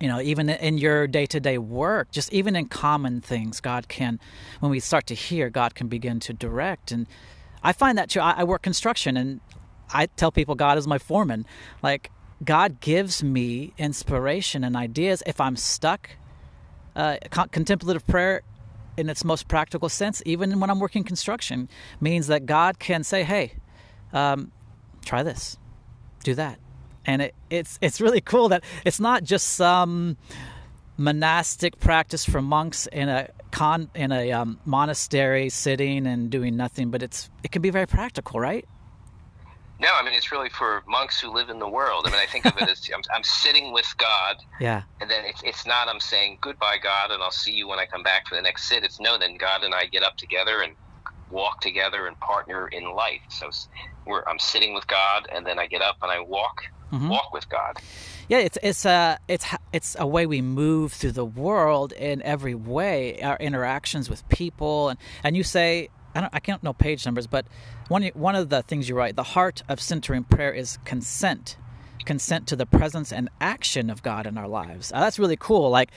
[0.00, 4.20] you know even in your day-to-day work just even in common things god can
[4.60, 7.06] when we start to hear god can begin to direct and
[7.62, 9.40] i find that too i, work construction and
[9.92, 11.46] i tell people god is my foreman.
[11.82, 12.10] Like
[12.44, 15.22] god gives me inspiration and ideas.
[15.26, 16.10] If i'm stuck
[16.94, 18.42] uh, contemplative prayer
[18.96, 21.68] in its most practical sense even when i'm working construction
[22.00, 23.52] means that god can say hey
[24.12, 24.52] um,
[25.04, 25.58] try this.
[26.24, 26.58] Do that.
[27.04, 30.16] And it, it's it's really cool that it's not just some
[30.96, 36.90] monastic practice for monks in a con in a um, monastery sitting and doing nothing,
[36.90, 38.66] but it's it can be very practical, right?
[39.78, 42.06] No, I mean it's really for monks who live in the world.
[42.06, 44.36] I mean, I think of it as I'm, I'm sitting with God.
[44.60, 44.82] Yeah.
[45.00, 47.86] And then it's it's not I'm saying goodbye, God, and I'll see you when I
[47.86, 48.84] come back for the next sit.
[48.84, 50.74] It's no, then God and I get up together and
[51.30, 53.20] walk together and partner in life.
[53.28, 53.50] So
[54.26, 56.62] I'm sitting with God, and then I get up and I walk
[56.92, 57.08] mm-hmm.
[57.08, 57.78] walk with God.
[58.28, 62.54] Yeah, it's it's a it's it's a way we move through the world in every
[62.54, 63.20] way.
[63.22, 67.26] Our interactions with people, and and you say I don't I can't know page numbers,
[67.26, 67.46] but
[67.88, 71.56] one one of the things you write, the heart of centering prayer is consent,
[72.04, 74.92] consent to the presence and action of God in our lives.
[74.92, 75.70] Now, that's really cool.
[75.70, 75.90] Like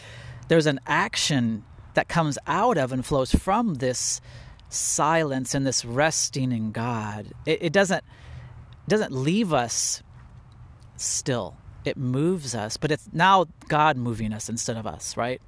[0.47, 4.21] there's an action that comes out of and flows from this
[4.69, 7.33] silence and this resting in God.
[7.45, 10.03] It, it doesn't it doesn't leave us
[10.97, 11.57] still.
[11.85, 15.41] It moves us, but it's now God moving us instead of us, right?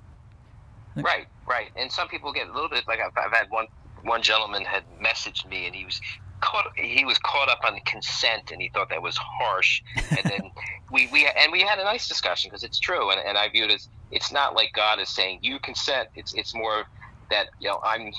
[0.96, 1.70] Right, right.
[1.76, 3.68] And some people get a little bit like I've, I've had one
[4.04, 6.02] one gentleman had messaged me and he was
[6.42, 10.52] caught he was caught up on consent and he thought that was harsh and then
[10.92, 13.66] we, we and we had a nice discussion because it's true and, and I view
[13.66, 16.86] it as it's not like God is saying you consent it's it's more
[17.30, 18.12] that you know I'm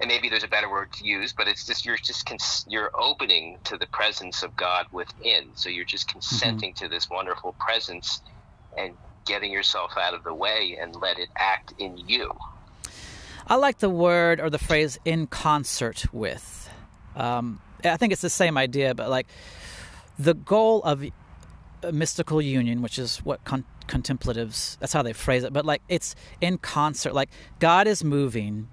[0.00, 2.90] and maybe there's a better word to use, but it's just you're just cons- you're
[2.94, 5.50] opening to the presence of God within.
[5.54, 6.18] So you're just mm-hmm.
[6.18, 6.84] consenting mm-hmm.
[6.84, 8.22] to this wonderful presence
[8.76, 8.94] and
[9.26, 12.32] getting yourself out of the way and let it act in you.
[13.46, 16.57] I like the word or the phrase "in concert with."
[17.18, 19.26] Um, I think it's the same idea, but like
[20.18, 21.04] the goal of
[21.92, 26.14] mystical union, which is what con- contemplatives that's how they phrase it, but like it's
[26.40, 27.14] in concert.
[27.14, 28.68] Like God is moving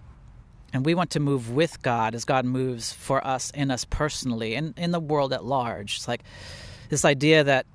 [0.74, 4.56] and we want to move with God as God moves for us in us personally
[4.56, 5.98] and in the world at large.
[5.98, 6.24] It's like
[6.90, 7.66] this idea that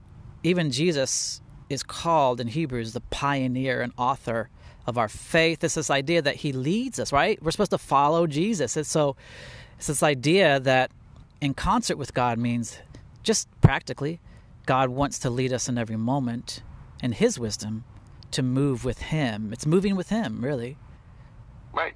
[0.43, 4.51] even Jesus is called in Hebrews the pioneer and author
[4.87, 5.63] of our faith.
[5.63, 7.43] It's this idea that he leads us, right?
[7.43, 8.77] We're supposed to follow Jesus.
[8.77, 9.17] And so
[9.81, 10.91] it's this idea that
[11.41, 12.79] in concert with God means
[13.23, 14.21] just practically,
[14.67, 16.63] God wants to lead us in every moment
[17.03, 17.85] in his wisdom
[18.33, 19.55] to move with him.
[19.55, 20.77] It's moving with him, really.
[21.73, 21.95] Right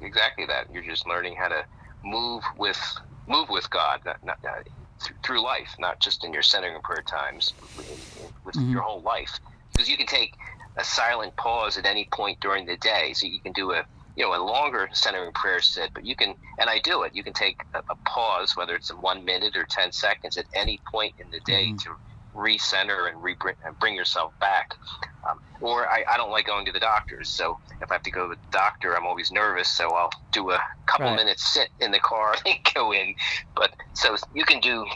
[0.00, 0.74] exactly that.
[0.74, 1.64] You're just learning how to
[2.02, 2.80] move with
[3.28, 4.68] move with God, not, not, not
[5.22, 7.54] through life, not just in your centering and prayer times,
[8.44, 8.72] with mm-hmm.
[8.72, 9.38] your whole life.
[9.70, 10.34] Because you can take
[10.76, 13.84] a silent pause at any point during the day, so you can do a
[14.16, 17.14] you know a longer centering prayer set, but you can, and I do it.
[17.14, 20.46] You can take a, a pause, whether it's in one minute or ten seconds, at
[20.54, 21.76] any point in the day mm-hmm.
[21.78, 21.90] to
[22.34, 23.36] recenter and re-
[23.80, 24.76] bring yourself back.
[25.28, 28.10] Um, or I, I, don't like going to the doctors, so if I have to
[28.10, 29.68] go to the doctor, I'm always nervous.
[29.68, 31.16] So I'll do a couple right.
[31.16, 33.14] minutes sit in the car and go in.
[33.54, 34.86] But so you can do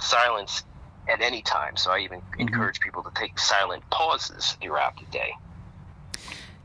[0.00, 0.64] silence
[1.08, 1.76] at any time.
[1.76, 2.40] So I even mm-hmm.
[2.42, 5.32] encourage people to take silent pauses throughout the day.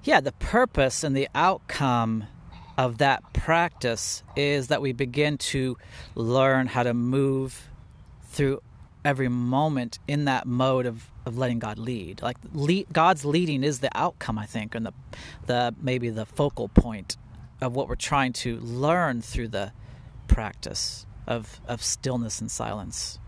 [0.03, 2.25] Yeah, the purpose and the outcome
[2.77, 5.77] of that practice is that we begin to
[6.15, 7.69] learn how to move
[8.25, 8.61] through
[9.05, 12.21] every moment in that mode of, of letting God lead.
[12.21, 14.93] Like lead, God's leading is the outcome, I think, and the
[15.45, 17.15] the maybe the focal point
[17.61, 19.71] of what we're trying to learn through the
[20.27, 23.19] practice of of stillness and silence.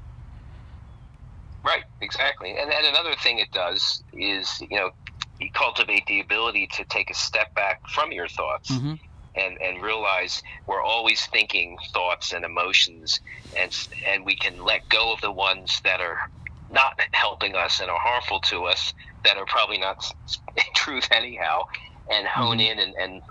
[1.64, 2.52] Right, exactly.
[2.52, 4.92] And and another thing it does is, you know,
[5.40, 8.72] you cultivate the ability to take a step back from your thoughts.
[8.72, 8.96] Mm-hmm
[9.38, 13.20] and and realize we're always thinking thoughts and emotions
[13.58, 16.30] and and we can let go of the ones that are
[16.72, 18.94] not helping us and are harmful to us
[19.24, 20.06] that are probably not
[20.76, 21.64] truth anyhow,
[22.10, 22.80] and hone mm-hmm.
[22.80, 23.22] in and, and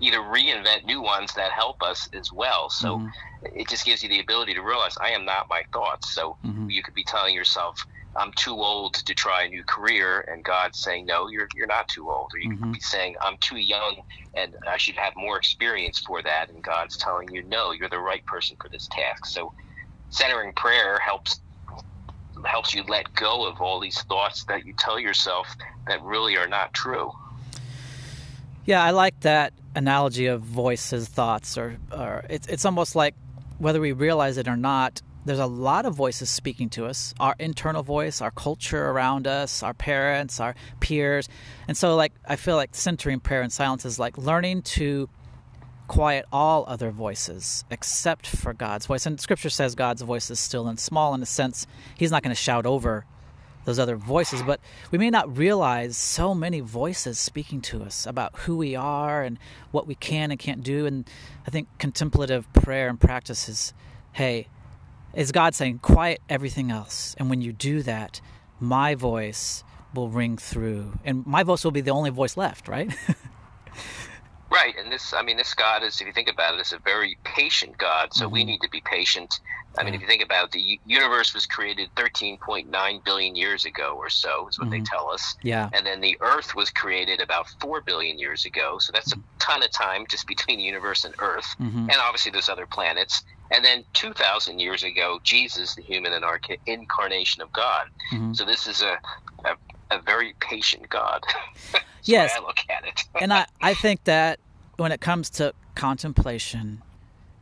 [0.00, 2.68] either reinvent new ones that help us as well.
[2.68, 3.58] So mm-hmm.
[3.58, 6.12] it just gives you the ability to realize I am not my thoughts.
[6.12, 6.68] So mm-hmm.
[6.68, 10.78] you could be telling yourself, I'm too old to try a new career, and God's
[10.78, 12.30] saying, No, you're you're not too old.
[12.34, 12.64] Or you mm-hmm.
[12.64, 14.02] could be saying, I'm too young,
[14.34, 17.98] and I should have more experience for that, and God's telling you, No, you're the
[17.98, 19.26] right person for this task.
[19.26, 19.52] So
[20.10, 21.40] centering prayer helps
[22.44, 25.46] helps you let go of all these thoughts that you tell yourself
[25.86, 27.10] that really are not true.
[28.66, 33.14] Yeah, I like that analogy of voices, thoughts, or, or it's it's almost like
[33.58, 37.34] whether we realize it or not, there's a lot of voices speaking to us our
[37.38, 41.28] internal voice our culture around us our parents our peers.
[41.68, 45.08] And so like i feel like centering prayer and silence is like learning to
[45.86, 49.06] quiet all other voices except for god's voice.
[49.06, 51.66] And scripture says god's voice is still and small in a sense.
[51.96, 53.06] He's not going to shout over
[53.64, 54.60] those other voices but
[54.90, 59.38] we may not realize so many voices speaking to us about who we are and
[59.70, 60.84] what we can and can't do.
[60.84, 61.08] And
[61.46, 63.72] i think contemplative prayer and practice is
[64.12, 64.48] hey
[65.16, 67.14] is God saying, quiet everything else.
[67.18, 68.20] And when you do that,
[68.60, 70.98] my voice will ring through.
[71.04, 72.92] And my voice will be the only voice left, right?
[74.50, 74.74] right.
[74.76, 77.16] And this, I mean, this God is, if you think about it, is a very
[77.24, 78.12] patient God.
[78.12, 78.34] So mm-hmm.
[78.34, 79.40] we need to be patient.
[79.76, 83.96] I mean, if you think about it, the universe was created 13.9 billion years ago
[83.96, 84.78] or so, is what mm-hmm.
[84.78, 85.36] they tell us.
[85.42, 85.68] Yeah.
[85.72, 88.78] And then the Earth was created about 4 billion years ago.
[88.78, 91.56] So that's a ton of time just between the universe and Earth.
[91.60, 91.90] Mm-hmm.
[91.90, 93.24] And obviously, there's other planets.
[93.50, 96.12] And then 2,000 years ago, Jesus, the human
[96.66, 97.86] incarnation of God.
[98.12, 98.32] Mm-hmm.
[98.32, 98.98] So this is a,
[99.44, 99.56] a,
[99.90, 101.22] a very patient God.
[102.04, 102.32] yes.
[102.36, 103.04] I look at it.
[103.20, 104.40] and I, I think that
[104.76, 106.82] when it comes to contemplation,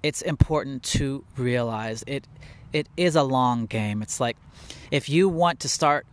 [0.02, 2.26] it's important to realize it
[2.72, 4.02] it is a long game.
[4.02, 4.36] It's like
[4.90, 6.06] if you want to start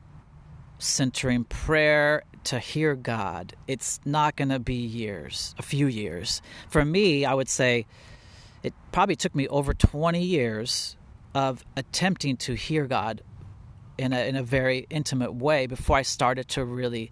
[0.77, 6.41] centering prayer to hear God, it's not going to be years, a few years.
[6.69, 7.85] For me, I would say
[8.63, 10.97] it probably took me over 20 years
[11.33, 13.21] of attempting to hear God
[13.97, 17.11] in a, in a very intimate way before I started to really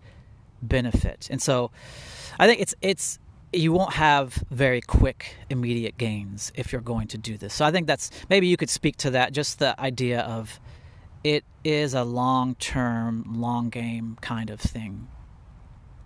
[0.62, 1.28] benefit.
[1.30, 1.72] And so
[2.40, 3.20] I think it's it's
[3.54, 7.54] you won't have very quick immediate gains if you're going to do this.
[7.54, 10.60] So I think that's maybe you could speak to that just the idea of
[11.24, 15.08] it is a long-term long game kind of thing.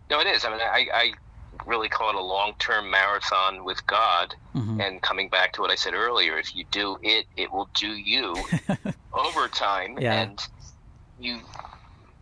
[0.09, 0.45] No, it is.
[0.45, 1.13] I mean, I, I
[1.65, 4.35] really call it a long term marathon with God.
[4.55, 4.81] Mm-hmm.
[4.81, 7.87] And coming back to what I said earlier, if you do it, it will do
[7.87, 8.35] you
[9.13, 9.97] over time.
[9.99, 10.21] Yeah.
[10.21, 10.39] And
[11.19, 11.39] you,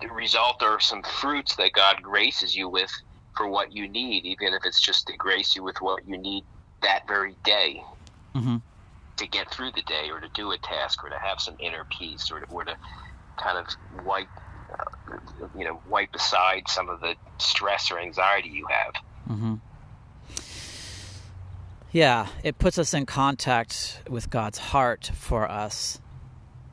[0.01, 2.91] the result are some fruits that God graces you with
[3.35, 6.43] for what you need, even if it's just to grace you with what you need
[6.81, 7.83] that very day.
[8.35, 8.57] Mm-hmm.
[9.17, 11.85] To get through the day, or to do a task, or to have some inner
[11.89, 12.77] peace, or to, or to
[13.35, 14.29] kind of wipe
[14.71, 15.17] uh,
[15.57, 18.93] you know wipe aside some of the stress or anxiety you have
[19.29, 19.55] Mm-hmm.
[21.91, 25.99] Yeah, it puts us in contact with God's heart for us.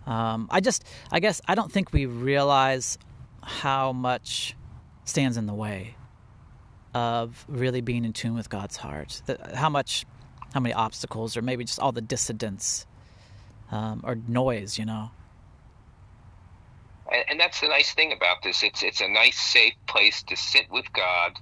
[0.06, 2.98] Um, I just, I guess, I don't think we realize
[3.42, 4.54] how much
[5.04, 5.96] stands in the way
[6.94, 9.22] of really being in tune with God's heart.
[9.54, 10.04] How much,
[10.52, 12.86] how many obstacles, or maybe just all the dissidence
[13.70, 15.10] um, or noise, you know.
[17.10, 18.62] And, and that's the nice thing about this.
[18.62, 21.38] It's it's a nice, safe place to sit with God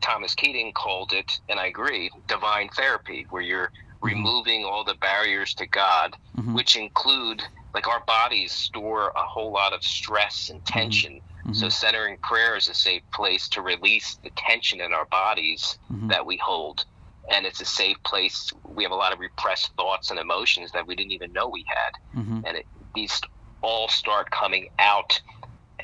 [0.00, 4.06] Thomas Keating called it, and I agree, divine therapy, where you're mm-hmm.
[4.06, 6.54] removing all the barriers to God, mm-hmm.
[6.54, 7.42] which include
[7.74, 10.78] like our bodies store a whole lot of stress and mm-hmm.
[10.78, 11.20] tension.
[11.42, 11.52] Mm-hmm.
[11.52, 16.08] So centering prayer is a safe place to release the tension in our bodies mm-hmm.
[16.08, 16.84] that we hold.
[17.30, 18.50] And it's a safe place.
[18.64, 21.64] We have a lot of repressed thoughts and emotions that we didn't even know we
[21.68, 22.20] had.
[22.20, 22.40] Mm-hmm.
[22.46, 23.20] And it, these
[23.60, 25.20] all start coming out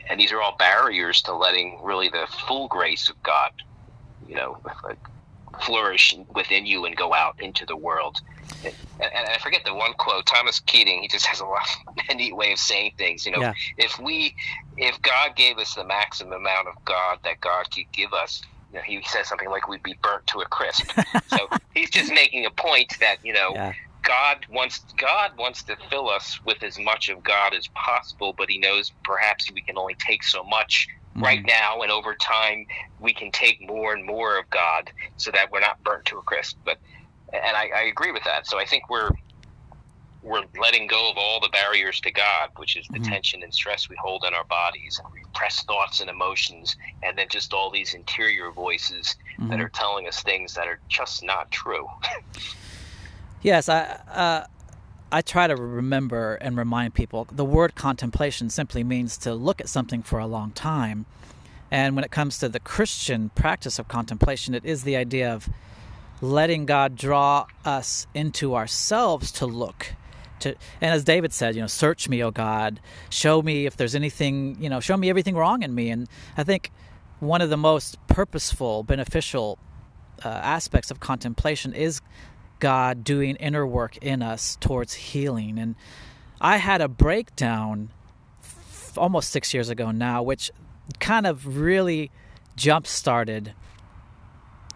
[0.09, 3.53] and these are all barriers to letting really the full grace of God,
[4.29, 4.59] you know,
[5.63, 8.21] flourish within you and go out into the world.
[8.65, 10.27] And, and, I forget the one quote.
[10.27, 11.67] Thomas Keating, he just has a, lot,
[12.09, 13.25] a neat way of saying things.
[13.27, 13.53] You know, yeah.
[13.79, 14.35] if we,
[14.77, 18.43] if God gave us the maximum amount of God that God could give us,
[18.73, 20.91] you know, he says something like we'd be burnt to a crisp.
[21.29, 23.73] so he's just making a point that you know yeah.
[24.05, 28.49] God wants God wants to fill us with as much of God as possible, but
[28.49, 31.25] He knows perhaps we can only take so much mm-hmm.
[31.25, 32.67] right now, and over time
[33.01, 36.23] we can take more and more of God, so that we're not burnt to a
[36.23, 36.59] crisp.
[36.65, 36.79] But
[37.33, 38.47] and I, I agree with that.
[38.47, 39.11] So I think we're
[40.23, 43.11] we're letting go of all the barriers to God, which is the mm-hmm.
[43.11, 47.27] tension and stress we hold in our bodies, and repressed thoughts and emotions, and then
[47.31, 49.51] just all these interior voices mm-hmm.
[49.51, 51.87] that are telling us things that are just not true.
[53.45, 54.47] Yes, I uh,
[55.13, 59.69] I try to remember and remind people the word contemplation simply means to look at
[59.69, 61.05] something for a long time.
[61.71, 65.51] And when it comes to the Christian practice of contemplation, it is the idea of
[66.23, 69.93] letting God draw us into ourselves to look.
[70.41, 72.81] To, and as David said, you know, search me, O God,
[73.11, 75.91] show me if there's anything, you know, show me everything wrong in me.
[75.91, 76.73] And I think
[77.21, 79.59] one of the most purposeful, beneficial
[80.25, 82.01] uh, aspects of contemplation is
[82.61, 85.59] God doing inner work in us towards healing.
[85.59, 85.75] And
[86.41, 87.91] I had a breakdown
[88.43, 90.51] f- almost six years ago now, which
[91.01, 92.11] kind of really
[92.57, 93.55] jump started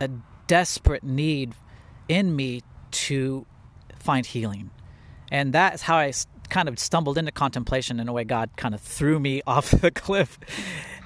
[0.01, 0.09] a
[0.47, 1.55] desperate need
[2.09, 3.47] in me to
[3.99, 4.71] find healing.
[5.31, 6.13] And that's how I
[6.49, 9.91] kind of stumbled into contemplation in a way God kind of threw me off the
[9.91, 10.39] cliff.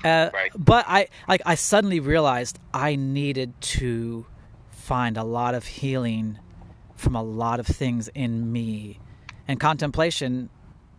[0.05, 0.51] Uh, right.
[0.57, 4.27] But I like I suddenly realized I needed to
[4.71, 6.39] find a lot of healing
[7.03, 9.01] from a lot of things in me.
[9.49, 10.49] And contemplation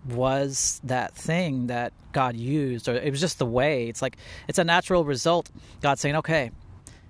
[0.08, 3.88] was that thing that God used, or it was just the way.
[3.88, 5.50] It's like it's a natural result.
[5.82, 6.52] God saying, "Okay,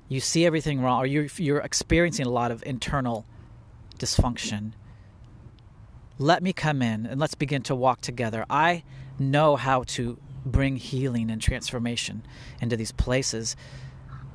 [0.08, 3.26] you see everything wrong, or you're you're experiencing a lot of internal
[3.98, 4.74] dysfunction.
[6.20, 8.46] Let me come in and let's begin to walk together.
[8.50, 8.84] I
[9.18, 12.24] know how to bring healing and transformation
[12.62, 13.56] into these places,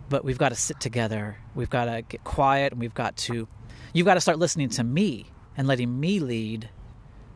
[0.09, 1.39] but we've got to sit together.
[1.55, 3.47] We've got to get quiet, and we've got to
[3.93, 5.27] you've got to start listening to me
[5.57, 6.69] and letting me lead.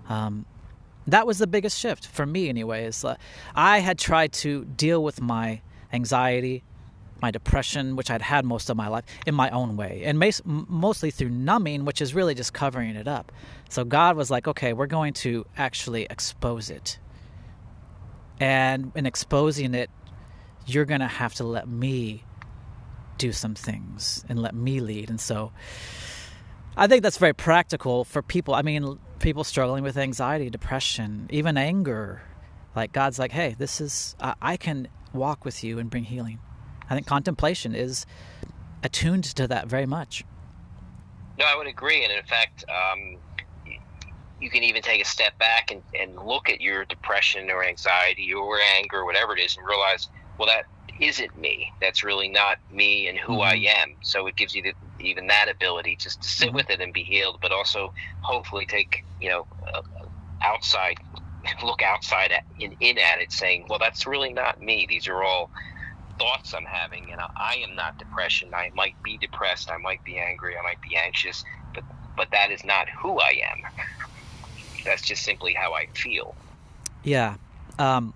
[0.08, 0.46] Um,
[1.06, 3.04] that was the biggest shift for me, anyways.
[3.04, 3.16] Uh,
[3.54, 5.60] I had tried to deal with my
[5.92, 6.62] anxiety,
[7.20, 10.42] my depression, which I'd had most of my life, in my own way, and mas-
[10.44, 13.32] mostly through numbing, which is really just covering it up.
[13.68, 16.98] So God was like, okay, we're going to actually expose it.
[18.38, 19.90] And in exposing it,
[20.66, 22.24] you're going to have to let me
[23.18, 25.10] do some things and let me lead.
[25.10, 25.52] And so
[26.76, 28.54] I think that's very practical for people.
[28.54, 32.22] I mean, people struggling with anxiety, depression, even anger.
[32.74, 36.38] Like God's like, hey, this is I, can walk with you and bring healing.
[36.88, 38.06] I think contemplation is
[38.82, 40.24] attuned to that very much.
[41.38, 43.16] No, I would agree, and in fact, um,
[44.40, 48.32] you can even take a step back and, and look at your depression or anxiety
[48.32, 50.08] or anger or whatever it is, and realize,
[50.38, 50.64] well, that
[51.02, 51.72] isn't me.
[51.80, 53.42] That's really not me and who mm-hmm.
[53.42, 53.96] I am.
[54.02, 56.56] So it gives you the, even that ability just to sit mm-hmm.
[56.56, 59.82] with it and be healed, but also hopefully take you know uh,
[60.42, 60.96] outside
[61.64, 64.86] look outside at, in, in at it, saying, well, that's really not me.
[64.88, 65.50] These are all
[66.18, 68.54] thoughts I'm having, and I, I am not depression.
[68.54, 69.70] I might be depressed.
[69.70, 70.56] I might be angry.
[70.56, 71.44] I might be anxious,
[71.74, 71.84] but
[72.16, 73.62] but that is not who I am.
[74.84, 76.34] That's just simply how I feel.
[77.02, 77.36] Yeah.
[77.78, 78.14] Um,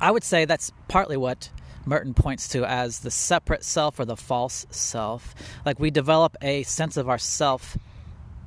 [0.00, 1.50] I would say that's partly what
[1.86, 5.34] Merton points to as the separate self or the false self.
[5.64, 7.76] Like we develop a sense of ourself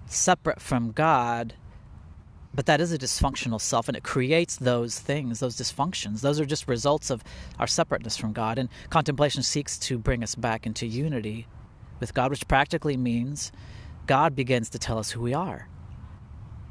[0.07, 1.53] separate from God,
[2.53, 6.21] but that is a dysfunctional self and it creates those things, those dysfunctions.
[6.21, 7.23] Those are just results of
[7.59, 8.57] our separateness from God.
[8.57, 11.47] And contemplation seeks to bring us back into unity
[11.99, 13.51] with God, which practically means
[14.07, 15.67] God begins to tell us who we are.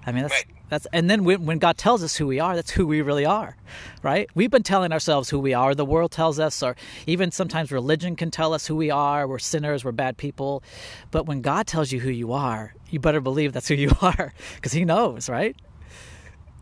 [0.04, 0.55] I mean, that's right.
[0.68, 3.24] That's and then when, when God tells us who we are, that's who we really
[3.24, 3.56] are,
[4.02, 4.28] right?
[4.34, 5.74] We've been telling ourselves who we are.
[5.74, 9.28] The world tells us, or even sometimes religion can tell us who we are.
[9.28, 9.84] We're sinners.
[9.84, 10.62] We're bad people.
[11.10, 14.32] But when God tells you who you are, you better believe that's who you are,
[14.56, 15.56] because He knows, right?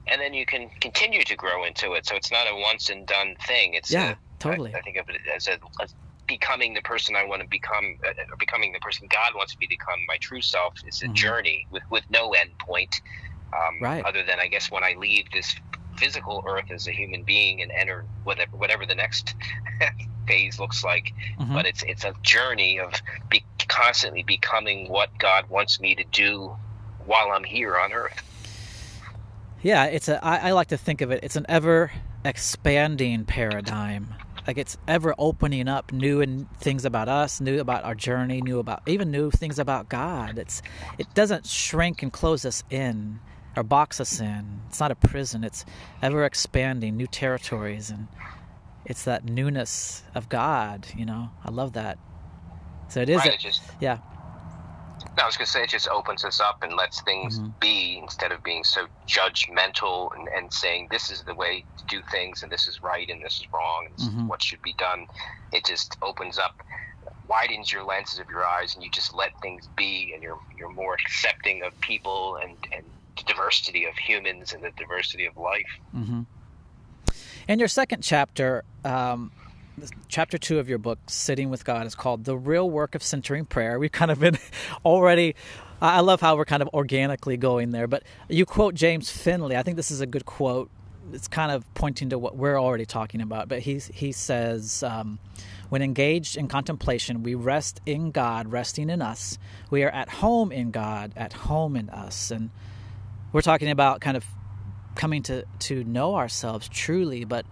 [0.07, 2.07] And then you can continue to grow into it.
[2.07, 3.73] So it's not a once and done thing.
[3.73, 4.75] It's yeah, a, totally.
[4.75, 5.95] I, I, think of it as a, as
[6.27, 9.67] becoming the person I want to become, uh, or becoming the person God wants me
[9.67, 10.75] to become, my true self.
[10.87, 11.15] is a mm-hmm.
[11.15, 13.01] journey with with no end point
[13.55, 14.05] um, right.
[14.05, 15.55] Other than I guess when I leave this
[15.97, 19.35] physical earth as a human being and enter whatever whatever the next
[20.27, 21.13] phase looks like.
[21.39, 21.55] Mm-hmm.
[21.55, 22.93] But it's it's a journey of
[23.29, 26.57] be, constantly becoming what God wants me to do
[27.07, 28.23] while I'm here on earth.
[29.63, 30.23] Yeah, it's a.
[30.25, 31.21] I, I like to think of it.
[31.23, 31.91] It's an ever
[32.25, 34.15] expanding paradigm.
[34.47, 38.59] Like it's ever opening up new and things about us, new about our journey, new
[38.59, 40.39] about even new things about God.
[40.39, 40.61] It's
[40.99, 43.21] it doesn't shrink and close us in
[43.57, 44.61] or box us in.
[44.69, 45.45] It's not a prison.
[45.45, 45.65] It's
[46.03, 48.09] ever expanding, new territories, and
[48.85, 50.87] it's that newness of God.
[50.97, 51.99] You know, I love that.
[52.89, 53.19] So it is.
[53.19, 53.99] Right, a, it just, yeah.
[55.17, 57.51] No, I was gonna say it just opens us up and lets things mm-hmm.
[57.61, 62.03] be instead of being so judgmental and, and, saying this is the way to do
[62.11, 64.27] things and this is right and this is wrong and mm-hmm.
[64.27, 65.07] what should be done.
[65.53, 66.63] It just opens up
[67.29, 70.71] widens your lenses of your eyes and you just let things be and you're you're
[70.71, 72.85] more accepting of people and and
[73.17, 75.81] the diversity of humans and the diversity of life.
[75.95, 76.23] Mm-hmm.
[77.47, 79.31] In your second chapter, um,
[80.09, 83.45] chapter two of your book, Sitting with God, is called The Real Work of Centering
[83.45, 83.79] Prayer.
[83.79, 84.39] We've kind of been
[84.85, 85.35] already
[85.81, 87.87] I love how we're kind of organically going there.
[87.87, 89.57] But you quote James Finley.
[89.57, 90.71] I think this is a good quote.
[91.13, 93.49] It's kind of pointing to what we're already talking about.
[93.49, 95.19] But he he says, um,
[95.69, 99.39] when engaged in contemplation, we rest in God, resting in us.
[99.71, 102.51] We are at home in God, at home in us, and
[103.35, 104.25] we're talking about kind of
[104.95, 107.45] coming to to know ourselves truly, but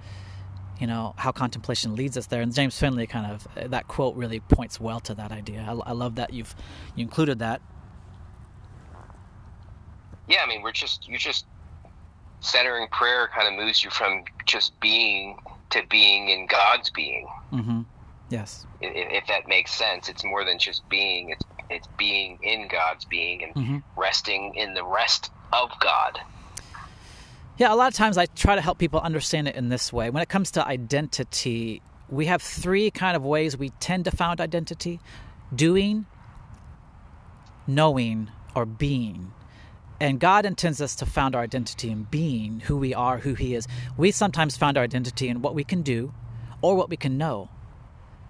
[0.80, 2.41] you know how contemplation leads us there.
[2.41, 5.66] And James Finley kind of that quote really points well to that idea.
[5.68, 6.55] I, I love that you've
[6.95, 7.61] you included that.
[10.28, 11.47] Yeah, I mean, we're just you're just
[12.39, 15.37] centering prayer kind of moves you from just being
[15.70, 17.26] to being in God's being.
[17.53, 17.80] Mm-hmm.
[18.30, 18.66] Yes.
[18.80, 21.30] If, if, that makes sense, it's more than just being.
[21.30, 23.78] It's it's being in God's being and mm-hmm.
[24.01, 26.20] resting in the rest of God.
[27.59, 30.11] Yeah, a lot of times I try to help people understand it in this way.
[30.11, 34.40] When it comes to identity, we have three kind of ways we tend to found
[34.40, 35.00] identity
[35.55, 36.07] doing,
[37.66, 39.32] knowing, or being.
[40.00, 43.55] And God intends us to found our identity in being who we are, who He
[43.55, 43.68] is.
[43.96, 46.12] We sometimes found our identity in what we can do
[46.61, 47.48] or what we can know.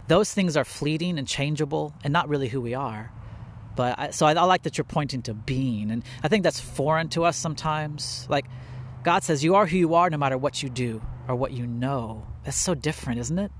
[0.09, 3.11] Those things are fleeting and changeable and not really who we are.
[3.75, 5.91] But I, so I, I like that you're pointing to being.
[5.91, 8.27] And I think that's foreign to us sometimes.
[8.29, 8.47] Like,
[9.03, 11.67] God says, You are who you are no matter what you do or what you
[11.67, 12.27] know.
[12.45, 13.53] That's so different, isn't it?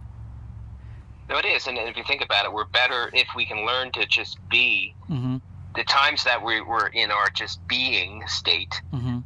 [1.29, 1.67] No, it is.
[1.67, 4.95] And if you think about it, we're better if we can learn to just be.
[5.09, 5.37] Mm-hmm.
[5.75, 9.21] The times that we, we're in our just being state mm-hmm.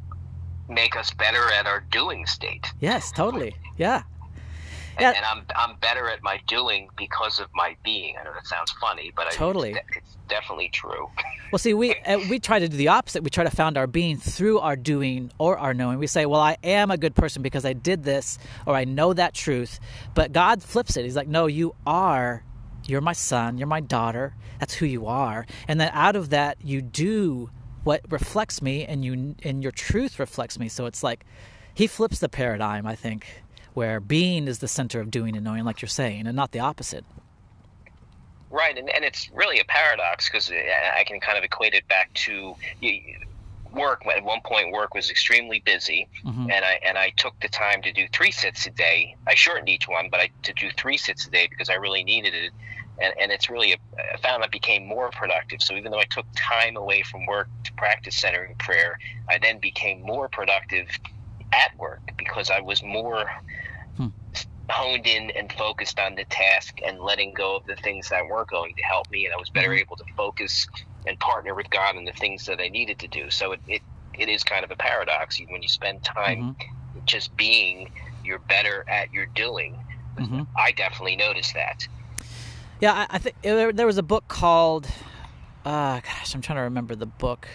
[0.73, 2.71] make us better at our doing state.
[2.79, 3.53] Yes, totally.
[3.77, 4.03] Yeah
[4.99, 5.13] yeah.
[5.15, 8.15] and I'm I'm better at my doing because of my being.
[8.19, 11.09] I know that sounds funny, but totally, I, it's, it's, definitely true.
[11.51, 13.23] well, see, we uh, we try to do the opposite.
[13.23, 15.99] We try to found our being through our doing or our knowing.
[15.99, 19.13] We say, "Well, I am a good person because I did this, or I know
[19.13, 19.79] that truth."
[20.13, 21.03] But God flips it.
[21.03, 22.43] He's like, "No, you are.
[22.85, 23.57] You're my son.
[23.57, 24.35] You're my daughter.
[24.59, 27.49] That's who you are." And then out of that, you do
[27.83, 30.67] what reflects me, and you and your truth reflects me.
[30.69, 31.25] So it's like
[31.73, 32.85] He flips the paradigm.
[32.85, 33.43] I think
[33.77, 36.59] where being is the center of doing and knowing, like you're saying, and not the
[36.59, 37.05] opposite.
[38.49, 42.11] Right, and, and it's really a paradox because I can kind of equate it back
[42.25, 42.55] to
[43.71, 44.01] work.
[44.07, 46.49] At one point, work was extremely busy, mm-hmm.
[46.49, 49.15] and I and I took the time to do three sits a day.
[49.27, 52.03] I shortened each one, but I to do three sits a day because I really
[52.03, 52.51] needed it.
[52.99, 53.77] And, and it's really a,
[54.11, 55.61] I found I became more productive.
[55.61, 58.97] So even though I took time away from work to practice centering prayer,
[59.29, 60.87] I then became more productive
[61.53, 63.29] at work because I was more
[63.95, 64.07] hmm.
[64.69, 68.49] honed in and focused on the task and letting go of the things that weren't
[68.49, 69.79] going to help me, and I was better mm-hmm.
[69.79, 70.67] able to focus
[71.05, 73.29] and partner with God on the things that I needed to do.
[73.29, 73.81] So it it,
[74.13, 75.39] it is kind of a paradox.
[75.49, 76.99] When you spend time mm-hmm.
[77.05, 77.91] just being,
[78.23, 79.77] you're better at your doing.
[80.17, 80.43] Mm-hmm.
[80.55, 81.87] I definitely noticed that.
[82.79, 84.87] Yeah, I, I think there, there was a book called.
[85.65, 87.47] Uh, gosh, I'm trying to remember the book.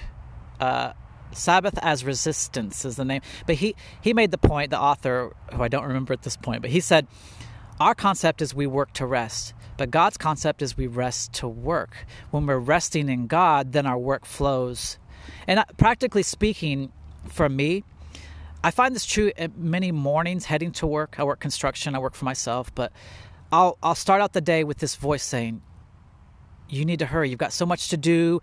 [0.60, 0.92] Uh,
[1.32, 3.22] Sabbath as Resistance is the name.
[3.46, 6.62] But he, he made the point, the author, who I don't remember at this point,
[6.62, 7.06] but he said,
[7.80, 12.06] Our concept is we work to rest, but God's concept is we rest to work.
[12.30, 14.98] When we're resting in God, then our work flows.
[15.46, 16.92] And uh, practically speaking,
[17.28, 17.84] for me,
[18.64, 21.16] I find this true many mornings heading to work.
[21.18, 22.92] I work construction, I work for myself, but
[23.50, 25.62] I'll, I'll start out the day with this voice saying,
[26.68, 27.28] You need to hurry.
[27.28, 28.40] You've got so much to do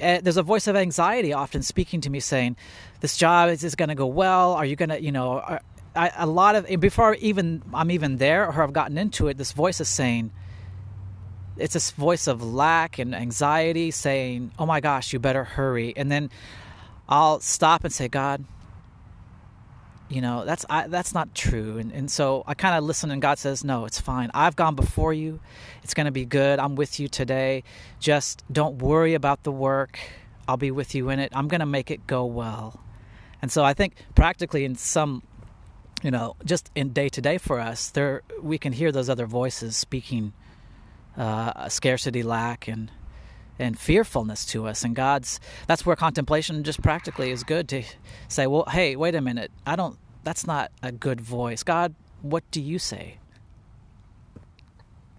[0.00, 2.56] uh, there's a voice of anxiety often speaking to me saying,
[3.00, 4.54] "This job is, is going to go well.
[4.54, 5.60] Are you going to, you know?" Are,
[5.94, 9.50] I, a lot of before even I'm even there or I've gotten into it, this
[9.50, 10.30] voice is saying,
[11.56, 16.10] it's this voice of lack and anxiety saying, "Oh my gosh, you better hurry." And
[16.10, 16.30] then
[17.08, 18.44] I'll stop and say, "God,
[20.10, 21.78] you know that's I, that's not true.
[21.78, 24.30] And, and so i kind of listen and god says no it's fine.
[24.34, 25.40] I've gone before you.
[25.82, 26.58] It's going to be good.
[26.58, 27.62] I'm with you today.
[28.00, 29.98] Just don't worry about the work.
[30.46, 31.32] I'll be with you in it.
[31.34, 32.80] I'm going to make it go well.
[33.40, 35.22] And so i think practically in some
[36.02, 39.26] you know just in day to day for us there we can hear those other
[39.26, 40.32] voices speaking
[41.16, 42.90] uh, scarcity lack and
[43.60, 44.82] and fearfulness to us.
[44.82, 47.82] And god's that's where contemplation just practically is good to
[48.28, 49.52] say well hey wait a minute.
[49.66, 51.62] I don't that's not a good voice.
[51.62, 53.18] God what do you say?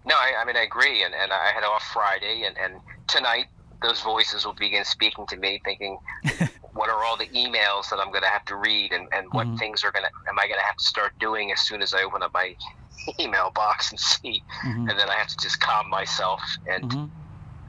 [0.05, 1.03] No i, I mean i agree.
[1.03, 3.45] And, and i had off friday and, and tonight
[3.81, 5.97] those voices will begin speaking to me thinking
[6.73, 9.47] what are all the emails that i'm going to have to read and, and what
[9.47, 9.57] mm-hmm.
[9.57, 11.93] things are going to am i going to have to start doing as soon as
[11.93, 12.55] i open up my
[13.19, 14.43] email box and see?
[14.63, 14.89] Mm-hmm.
[14.89, 17.20] and then i have to just calm myself and mm-hmm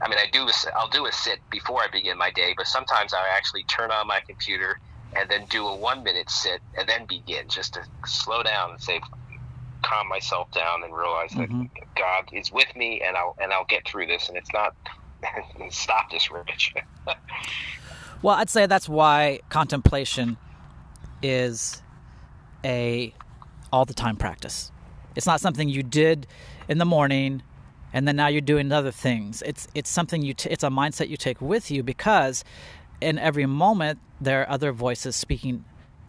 [0.03, 0.47] I mean, I do.
[0.75, 4.05] I'll do a sit before I begin my day, but sometimes I actually turn on
[4.05, 4.79] my computer
[5.15, 8.81] and then do a one minute sit and then begin, just to slow down and
[8.81, 8.99] say,
[9.81, 11.61] calm myself down and realize mm-hmm.
[11.61, 14.27] that God is with me, and I'll and I'll get through this.
[14.27, 14.75] And it's not
[15.69, 16.73] stop this, Rich.
[18.21, 20.37] well, I'd say that's why contemplation
[21.21, 21.81] is
[22.65, 23.13] a
[23.71, 24.69] all the time practice.
[25.15, 26.27] It's not something you did
[26.67, 27.43] in the morning
[27.93, 29.41] and then now you're doing other things.
[29.45, 32.43] It's it's something you t- it's a mindset you take with you because
[32.99, 35.63] in every moment there are other voices speaking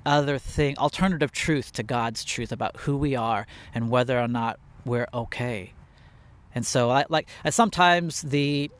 [0.06, 4.58] other thing alternative truth to God's truth about who we are and whether or not
[4.84, 5.72] we're okay.
[6.54, 8.70] And so I like sometimes the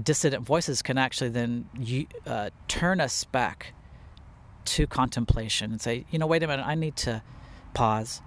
[0.00, 1.68] dissident voices can actually then
[2.26, 3.72] uh, turn us back
[4.66, 7.22] to contemplation and say, you know, wait a minute, I need to
[7.72, 8.20] pause.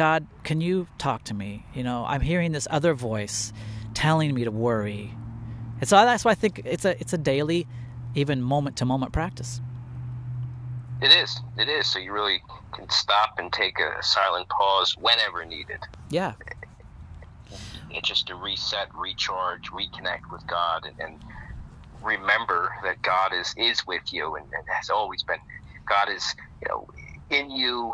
[0.00, 1.66] God, can you talk to me?
[1.74, 3.52] You know, I'm hearing this other voice
[3.92, 5.12] telling me to worry.
[5.78, 7.66] And so that's why I think it's a it's a daily,
[8.14, 9.60] even moment to moment practice.
[11.02, 11.38] It is.
[11.58, 11.86] It is.
[11.86, 12.40] So you really
[12.72, 15.80] can stop and take a silent pause whenever needed.
[16.08, 16.32] Yeah.
[17.90, 21.22] It's just to reset, recharge, reconnect with God, and, and
[22.02, 25.40] remember that God is is with you and, and has always been.
[25.86, 26.24] God is,
[26.62, 26.88] you know,
[27.28, 27.92] in you,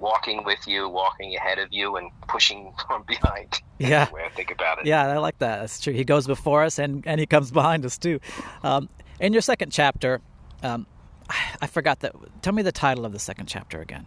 [0.00, 3.60] walking with you, walking ahead of you, and pushing from behind.
[3.78, 4.86] Yeah, the way I think about it.
[4.86, 5.60] Yeah, I like that.
[5.60, 5.92] That's true.
[5.92, 8.20] He goes before us, and and he comes behind us too.
[8.62, 8.88] Um,
[9.20, 10.20] in your second chapter,
[10.62, 10.86] um,
[11.60, 12.14] I forgot that.
[12.42, 14.06] Tell me the title of the second chapter again.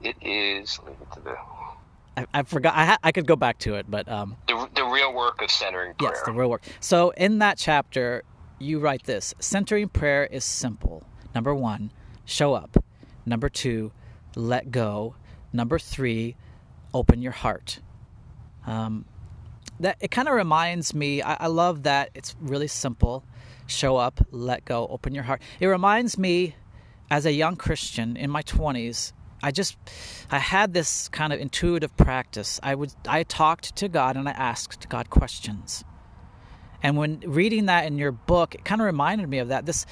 [0.00, 0.78] It is.
[1.14, 1.36] to the.
[2.16, 2.74] I, I forgot.
[2.74, 5.50] I, ha- I could go back to it, but um, the the real work of
[5.50, 6.12] centering prayer.
[6.14, 6.62] Yes, the real work.
[6.80, 8.24] So in that chapter,
[8.58, 11.04] you write this: centering prayer is simple.
[11.34, 11.92] Number one,
[12.24, 12.82] show up.
[13.24, 13.92] Number two,
[14.34, 15.14] let go.
[15.52, 16.36] Number three,
[16.92, 17.80] open your heart.
[18.66, 19.04] Um,
[19.80, 21.22] that it kind of reminds me.
[21.22, 23.24] I, I love that it's really simple
[23.66, 25.42] show up, let go, open your heart.
[25.60, 26.54] It reminds me
[27.10, 29.12] as a young Christian in my 20s,
[29.42, 29.76] I just
[30.30, 32.58] I had this kind of intuitive practice.
[32.62, 35.84] I would I talked to God and I asked God questions.
[36.82, 39.66] And when reading that in your book, it kind of reminded me of that.
[39.66, 39.86] This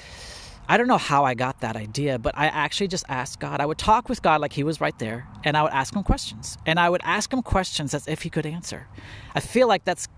[0.68, 3.60] I don't know how I got that idea, but I actually just asked God.
[3.60, 6.02] I would talk with God like He was right there, and I would ask Him
[6.02, 6.58] questions.
[6.66, 8.88] And I would ask Him questions as if He could answer.
[9.34, 10.08] I feel like that's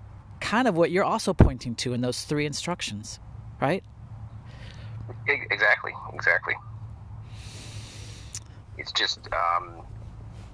[0.41, 3.19] kind of what you're also pointing to in those three instructions
[3.61, 3.83] right?
[5.27, 6.55] Exactly, exactly.
[8.77, 9.83] It's just, um,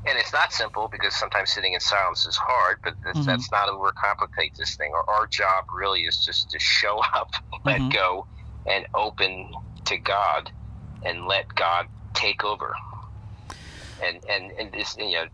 [0.06, 3.26] and it's not simple because sometimes sitting in silence is hard, but that's, mm-hmm.
[3.26, 4.92] that's not overcomplicate this thing.
[4.94, 7.32] Our, our job really is just to show up,
[7.64, 7.90] let mm-hmm.
[7.90, 8.26] go,
[8.66, 9.52] and open
[9.86, 10.50] to God,
[11.04, 12.74] and let God take over.
[14.02, 15.26] And and and this you know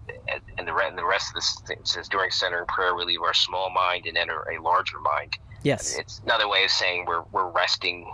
[0.58, 3.34] and the and the rest of this thing says during centering prayer we leave our
[3.34, 5.98] small mind and enter a larger mind Yes.
[5.98, 8.10] It's another way of saying we're, we're resting.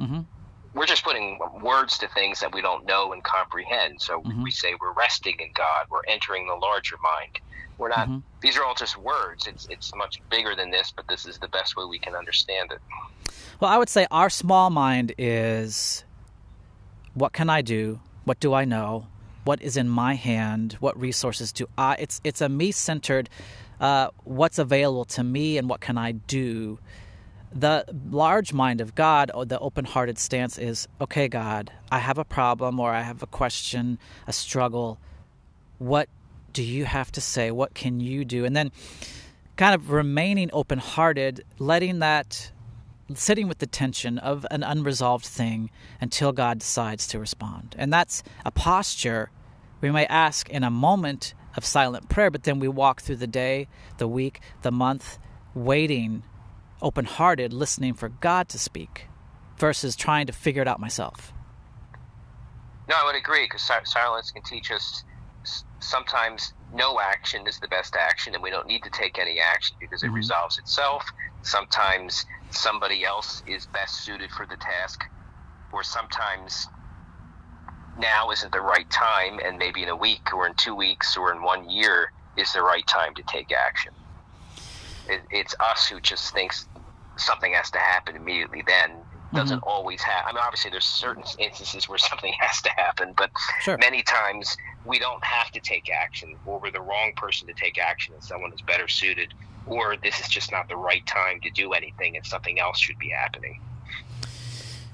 [0.00, 0.20] Mm-hmm.
[0.74, 4.00] We're just putting words to things that we don't know and comprehend.
[4.00, 4.42] So mm-hmm.
[4.42, 5.86] we say we're resting in God.
[5.90, 7.40] We're entering the larger mind.
[7.78, 8.08] We're not.
[8.08, 8.18] Mm-hmm.
[8.40, 9.46] These are all just words.
[9.46, 12.72] It's it's much bigger than this, but this is the best way we can understand
[12.72, 12.80] it.
[13.60, 16.04] Well, I would say our small mind is,
[17.14, 18.00] what can I do?
[18.24, 19.06] What do I know?
[19.44, 20.76] What is in my hand?
[20.80, 21.96] What resources do I?
[21.98, 23.30] It's it's a me centered
[23.80, 26.78] uh, what's available to me and what can I do.
[27.52, 32.18] The large mind of God, or the open hearted stance, is okay, God, I have
[32.18, 34.98] a problem or I have a question, a struggle.
[35.78, 36.08] What
[36.52, 37.50] do you have to say?
[37.50, 38.44] What can you do?
[38.44, 38.72] And then
[39.56, 42.52] kind of remaining open hearted, letting that,
[43.14, 45.70] sitting with the tension of an unresolved thing
[46.00, 47.74] until God decides to respond.
[47.78, 49.30] And that's a posture
[49.80, 53.26] we may ask in a moment of silent prayer, but then we walk through the
[53.26, 53.68] day,
[53.98, 55.18] the week, the month,
[55.54, 56.22] waiting,
[56.82, 59.06] open hearted, listening for God to speak
[59.58, 61.32] versus trying to figure it out myself.
[62.88, 65.04] No, I would agree because silence can teach us
[65.80, 69.76] sometimes no action is the best action and we don't need to take any action
[69.80, 70.16] because it mm-hmm.
[70.16, 71.04] resolves itself.
[71.42, 75.04] Sometimes somebody else is best suited for the task,
[75.72, 76.66] or sometimes
[77.98, 81.32] now isn't the right time, and maybe in a week or in two weeks or
[81.32, 83.92] in one year is the right time to take action.
[85.08, 86.66] It, it's us who just thinks
[87.16, 88.92] something has to happen immediately then.
[89.34, 89.68] Doesn't mm-hmm.
[89.68, 90.30] always happen.
[90.30, 93.76] I mean, obviously, there's certain instances where something has to happen, but sure.
[93.78, 94.56] many times
[94.88, 98.24] we don't have to take action, or we're the wrong person to take action, and
[98.24, 99.34] someone is better suited,
[99.66, 102.98] or this is just not the right time to do anything, and something else should
[102.98, 103.60] be happening.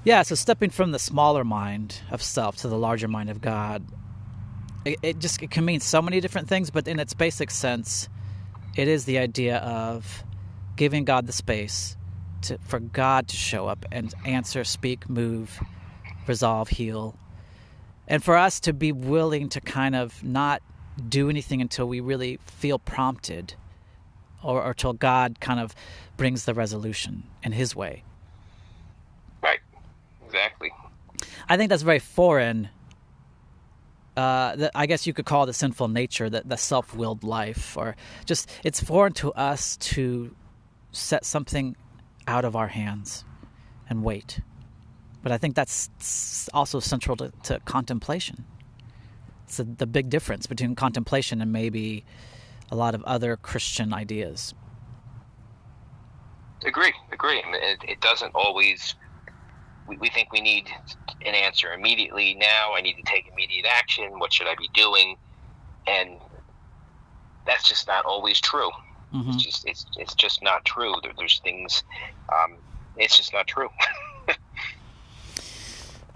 [0.03, 3.83] Yeah, so stepping from the smaller mind of self to the larger mind of God,
[4.83, 8.09] it, it just it can mean so many different things, but in its basic sense,
[8.75, 10.23] it is the idea of
[10.75, 11.95] giving God the space
[12.43, 15.59] to, for God to show up and answer, speak, move,
[16.27, 17.17] resolve, heal.
[18.07, 20.61] And for us to be willing to kind of not
[21.09, 23.55] do anything until we really feel prompted
[24.43, 25.75] or, or until God kind of
[26.17, 28.03] brings the resolution in His way.
[29.41, 29.59] Right.
[30.25, 30.71] Exactly.
[31.49, 32.69] I think that's very foreign.
[34.15, 37.95] Uh, the, I guess you could call the sinful nature, the, the self-willed life, or
[38.25, 40.33] just it's foreign to us to
[40.91, 41.75] set something
[42.27, 43.25] out of our hands
[43.89, 44.39] and wait.
[45.25, 48.45] But I think that's also central to, to contemplation.
[49.45, 52.05] It's a, the big difference between contemplation and maybe
[52.69, 54.53] a lot of other Christian ideas.
[56.63, 57.41] Agree, agree.
[57.43, 58.93] It, it doesn't always.
[59.87, 60.69] We, we think we need
[61.25, 62.35] an answer immediately.
[62.35, 64.19] Now, I need to take immediate action.
[64.19, 65.17] What should I be doing?
[65.87, 66.19] And
[67.47, 68.69] that's just not always true.
[69.11, 69.31] Mm-hmm.
[69.31, 70.93] It's just it's it's just not true.
[71.01, 71.83] There, there's things.
[72.31, 72.57] Um,
[72.95, 73.69] it's just not true.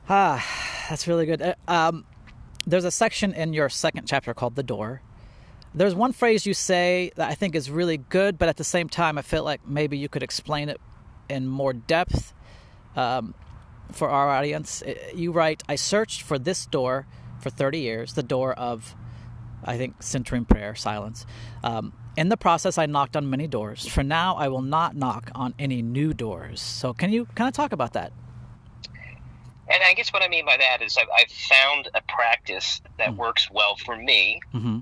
[0.09, 0.45] ah,
[0.89, 1.41] that's really good.
[1.41, 2.05] Uh, um,
[2.65, 5.01] there's a section in your second chapter called the door
[5.73, 8.89] there's one phrase you say that I think is really good, but at the same
[8.89, 10.81] time, I feel like maybe you could explain it
[11.29, 12.33] in more depth
[12.95, 13.35] um,
[13.91, 14.81] for our audience.
[15.13, 17.07] You write, I searched for this door
[17.39, 18.95] for 30 years, the door of,
[19.63, 21.25] I think, centering prayer, silence.
[21.63, 23.87] Um, in the process, I knocked on many doors.
[23.87, 26.61] For now, I will not knock on any new doors.
[26.61, 28.11] So, can you kind of talk about that?
[29.69, 33.09] And I guess what I mean by that is I've, I've found a practice that
[33.09, 34.39] mm works well for me.
[34.53, 34.79] Mm-hmm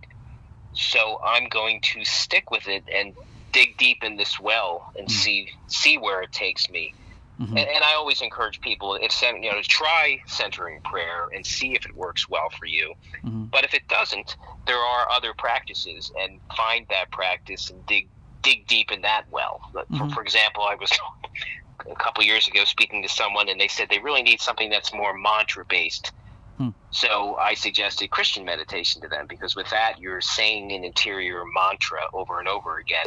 [0.78, 3.14] so I'm going to stick with it and
[3.52, 5.18] dig deep in this well and mm-hmm.
[5.18, 6.94] see see where it takes me.
[7.40, 7.56] Mm-hmm.
[7.56, 11.76] And, and, I always encourage people if you know to try centering prayer and see
[11.76, 12.96] if it works well for you.
[13.24, 13.46] Mm-hmm.
[13.46, 18.08] But if it doesn't, there are other practices and find that practice and dig
[18.42, 19.62] dig deep in that well.
[19.72, 20.10] For, mm-hmm.
[20.10, 20.92] for example, I was
[21.90, 24.94] a couple years ago speaking to someone and they said they really need something that's
[24.94, 26.12] more mantra based
[26.58, 26.70] Hmm.
[26.90, 32.02] So I suggested Christian meditation to them because with that you're saying an interior mantra
[32.14, 33.06] over and over again.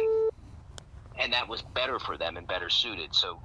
[1.19, 3.13] And that was better for them and better suited.
[3.13, 3.41] So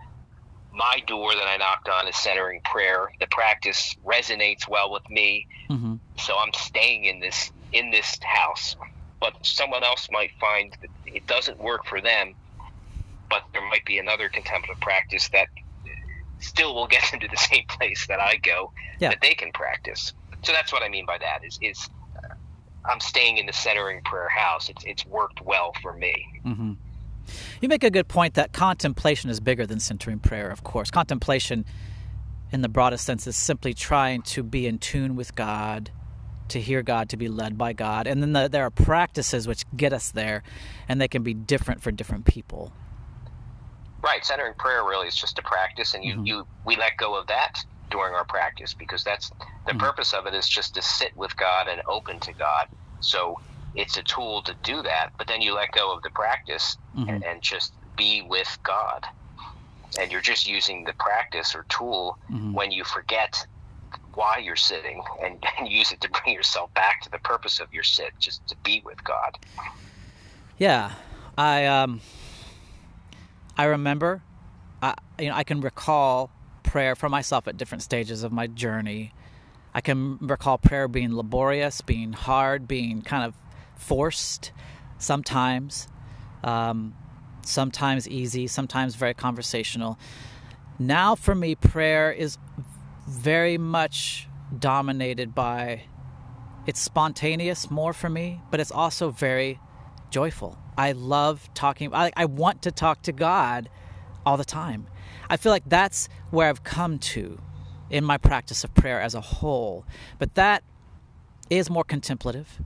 [0.72, 3.10] my door that I knocked on is centering prayer.
[3.18, 5.48] The practice resonates well with me.
[5.68, 5.96] Mm-hmm.
[6.18, 8.76] So I'm staying in this in this house.
[9.18, 12.34] But someone else might find that it doesn't work for them.
[13.28, 15.48] But there might be another contemplative practice that
[16.40, 19.10] still will get them to the same place that I go yeah.
[19.10, 20.12] that they can practice.
[20.42, 22.34] So that's what I mean by that is is uh,
[22.84, 24.68] I'm staying in the centering prayer house.
[24.68, 26.14] It's it's worked well for me.
[26.44, 26.72] Mm-hmm.
[27.60, 30.50] You make a good point that contemplation is bigger than centering prayer.
[30.50, 31.64] Of course, contemplation,
[32.52, 35.90] in the broadest sense, is simply trying to be in tune with God,
[36.48, 39.64] to hear God, to be led by God, and then the, there are practices which
[39.76, 40.44] get us there,
[40.88, 42.72] and they can be different for different people.
[44.06, 46.26] Right, centering prayer really is just a practice, and you, mm-hmm.
[46.26, 47.58] you we let go of that
[47.90, 49.78] during our practice because that's the mm-hmm.
[49.78, 52.68] purpose of it is just to sit with God and open to God.
[53.00, 53.40] So
[53.74, 57.08] it's a tool to do that, but then you let go of the practice mm-hmm.
[57.08, 59.04] and, and, just be with God.
[59.98, 62.52] And you're just using the practice or tool mm-hmm.
[62.52, 63.44] when you forget
[64.14, 67.74] why you're sitting and, and use it to bring yourself back to the purpose of
[67.74, 69.36] your sit, just to be with God.
[70.58, 70.92] Yeah.
[71.36, 72.00] I um
[73.56, 74.22] I remember,
[74.82, 76.30] I, you know, I can recall
[76.62, 79.12] prayer for myself at different stages of my journey.
[79.74, 83.34] I can recall prayer being laborious, being hard, being kind of
[83.76, 84.52] forced
[84.98, 85.88] sometimes,
[86.44, 86.94] um,
[87.42, 89.98] sometimes easy, sometimes very conversational.
[90.78, 92.38] Now, for me, prayer is
[93.08, 94.28] very much
[94.58, 95.84] dominated by
[96.66, 99.60] it's spontaneous more for me, but it's also very
[100.10, 100.58] joyful.
[100.76, 101.94] I love talking.
[101.94, 103.68] I, I want to talk to God
[104.24, 104.86] all the time.
[105.30, 107.38] I feel like that's where I've come to
[107.90, 109.84] in my practice of prayer as a whole.
[110.18, 110.62] But that
[111.50, 112.60] is more contemplative.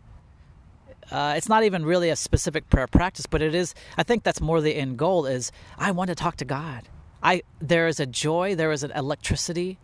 [1.10, 3.74] Uh, it's not even really a specific prayer practice, but it is.
[3.96, 5.26] I think that's more the end goal.
[5.26, 6.88] Is I want to talk to God.
[7.22, 9.78] I there is a joy, there is an electricity,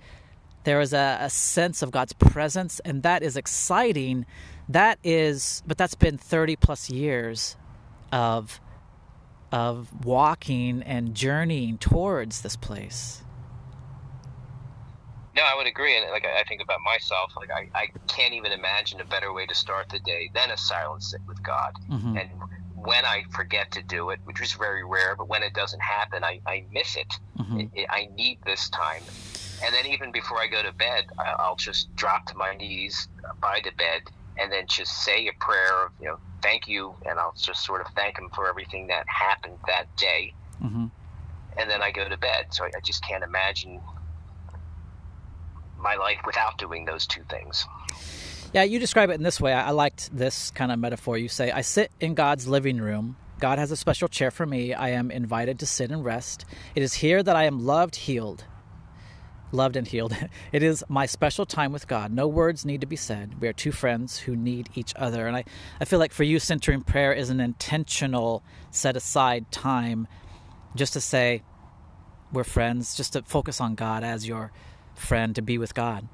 [0.65, 4.25] there is a, a sense of God's presence, and that is exciting.
[4.69, 7.57] That is, but that's been thirty plus years
[8.13, 8.61] of
[9.53, 13.23] of walking and journeying towards this place.
[15.37, 18.53] No, I would agree, and like I think about myself, like I, I can't even
[18.53, 21.73] imagine a better way to start the day than a silent sit with God.
[21.91, 22.17] Mm-hmm.
[22.17, 22.31] And
[22.75, 26.25] when I forget to do it, which is very rare, but when it doesn't happen,
[26.25, 27.13] I, I miss it.
[27.39, 27.61] Mm-hmm.
[27.61, 29.03] it, it I need this time.
[29.63, 33.09] And then even before I go to bed, I'll just drop to my knees
[33.41, 34.03] by the bed
[34.39, 37.81] and then just say a prayer of, you know, thank you, and I'll just sort
[37.81, 40.35] of thank him for everything that happened that day.
[40.63, 40.87] Mm-hmm.
[41.59, 42.47] And then I go to bed.
[42.51, 43.81] So I, I just can't imagine
[45.79, 47.65] my life without doing those two things.
[48.53, 49.53] Yeah, you describe it in this way.
[49.53, 51.19] I, I liked this kind of metaphor.
[51.19, 53.17] You say, I sit in God's living room.
[53.39, 54.73] God has a special chair for me.
[54.73, 56.45] I am invited to sit and rest.
[56.75, 58.45] It is here that I am loved, healed.
[59.53, 60.17] Loved and healed.
[60.53, 62.13] It is my special time with God.
[62.13, 63.41] No words need to be said.
[63.41, 65.27] We are two friends who need each other.
[65.27, 65.45] And I,
[65.81, 70.09] I feel like for you, centering prayer is an intentional set aside time
[70.75, 71.43] just to say,
[72.33, 74.53] we're friends, just to focus on God as your
[74.95, 76.09] friend, to be with God.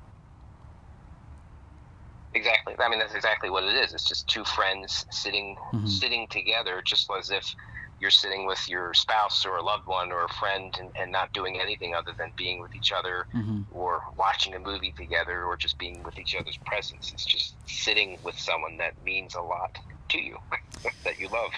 [2.35, 2.75] Exactly.
[2.79, 3.93] I mean, that's exactly what it is.
[3.93, 5.87] It's just two friends sitting mm-hmm.
[5.87, 7.55] sitting together, just as if
[8.03, 11.33] you're sitting with your spouse or a loved one or a friend and, and not
[11.33, 13.61] doing anything other than being with each other mm-hmm.
[13.71, 17.13] or watching a movie together or just being with each other's presence.
[17.13, 19.79] It's just sitting with someone that means a lot
[20.09, 20.37] to you,
[21.05, 21.53] that you love.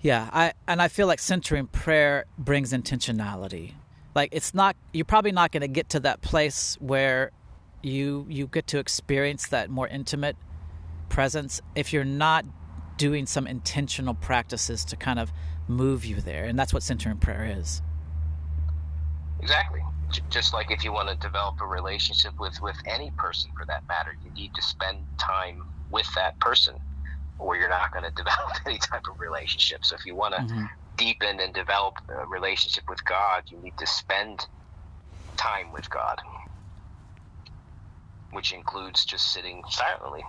[0.00, 3.72] Yeah, I and I feel like centering prayer brings intentionality.
[4.14, 7.32] Like it's not you're probably not going to get to that place where
[7.82, 10.36] you you get to experience that more intimate
[11.08, 12.44] presence if you're not
[13.00, 15.32] doing some intentional practices to kind of
[15.66, 16.44] move you there.
[16.44, 17.80] And that's what centering prayer is.
[19.40, 19.80] Exactly.
[20.28, 23.88] Just like if you want to develop a relationship with, with any person for that
[23.88, 26.74] matter, you need to spend time with that person
[27.38, 29.82] or you're not going to develop any type of relationship.
[29.82, 30.64] So if you want to mm-hmm.
[30.98, 34.46] deepen and develop a relationship with God, you need to spend
[35.38, 36.20] time with God,
[38.32, 40.22] which includes just sitting silently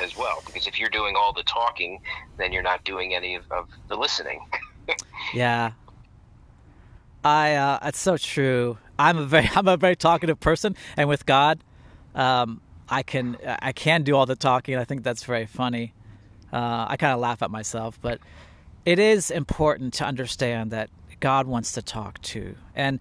[0.00, 0.42] as well.
[0.44, 2.00] Because if you're doing all the talking,
[2.36, 4.40] then you're not doing any of, of the listening.
[5.34, 5.72] yeah,
[7.24, 7.54] I.
[7.54, 8.78] Uh, it's so true.
[8.98, 11.60] I'm a very I'm a very talkative person, and with God,
[12.14, 14.76] um, I can I can do all the talking.
[14.76, 15.92] I think that's very funny.
[16.52, 18.20] Uh, I kind of laugh at myself, but
[18.84, 23.00] it is important to understand that God wants to talk too, and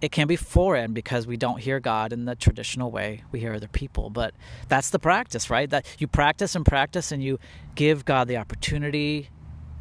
[0.00, 3.54] it can be foreign because we don't hear God in the traditional way we hear
[3.54, 4.10] other people.
[4.10, 4.34] But
[4.68, 5.68] that's the practice, right?
[5.70, 7.38] That you practice and practice and you
[7.74, 9.30] give God the opportunity.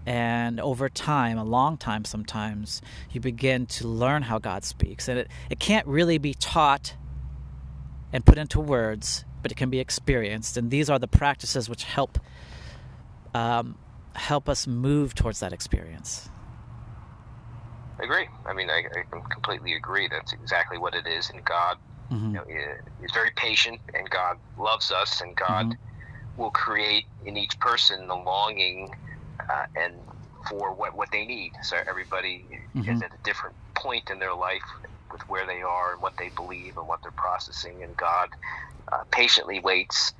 [0.06, 5.08] And over time, a long time sometimes, you begin to learn how God speaks.
[5.08, 6.96] And it, it can't really be taught
[8.14, 10.56] and put into words, but it can be experienced.
[10.58, 12.20] And these are the practices which help
[13.34, 13.78] um,
[14.14, 16.30] help us move towards that experience.
[18.00, 18.28] I agree.
[18.46, 20.08] I mean, I, I completely agree.
[20.08, 21.30] That's exactly what it is.
[21.30, 21.78] And God
[22.12, 22.28] mm-hmm.
[22.28, 22.44] you know,
[23.04, 26.42] is very patient, and God loves us, and God mm-hmm.
[26.42, 28.94] will create in each person the longing
[29.50, 29.94] uh, and
[30.50, 31.54] for what, what they need.
[31.64, 32.90] So everybody mm-hmm.
[32.90, 34.64] is at a different point in their life
[35.12, 38.30] with where they are and what they believe and what they're processing, and God
[38.92, 40.14] uh, patiently waits,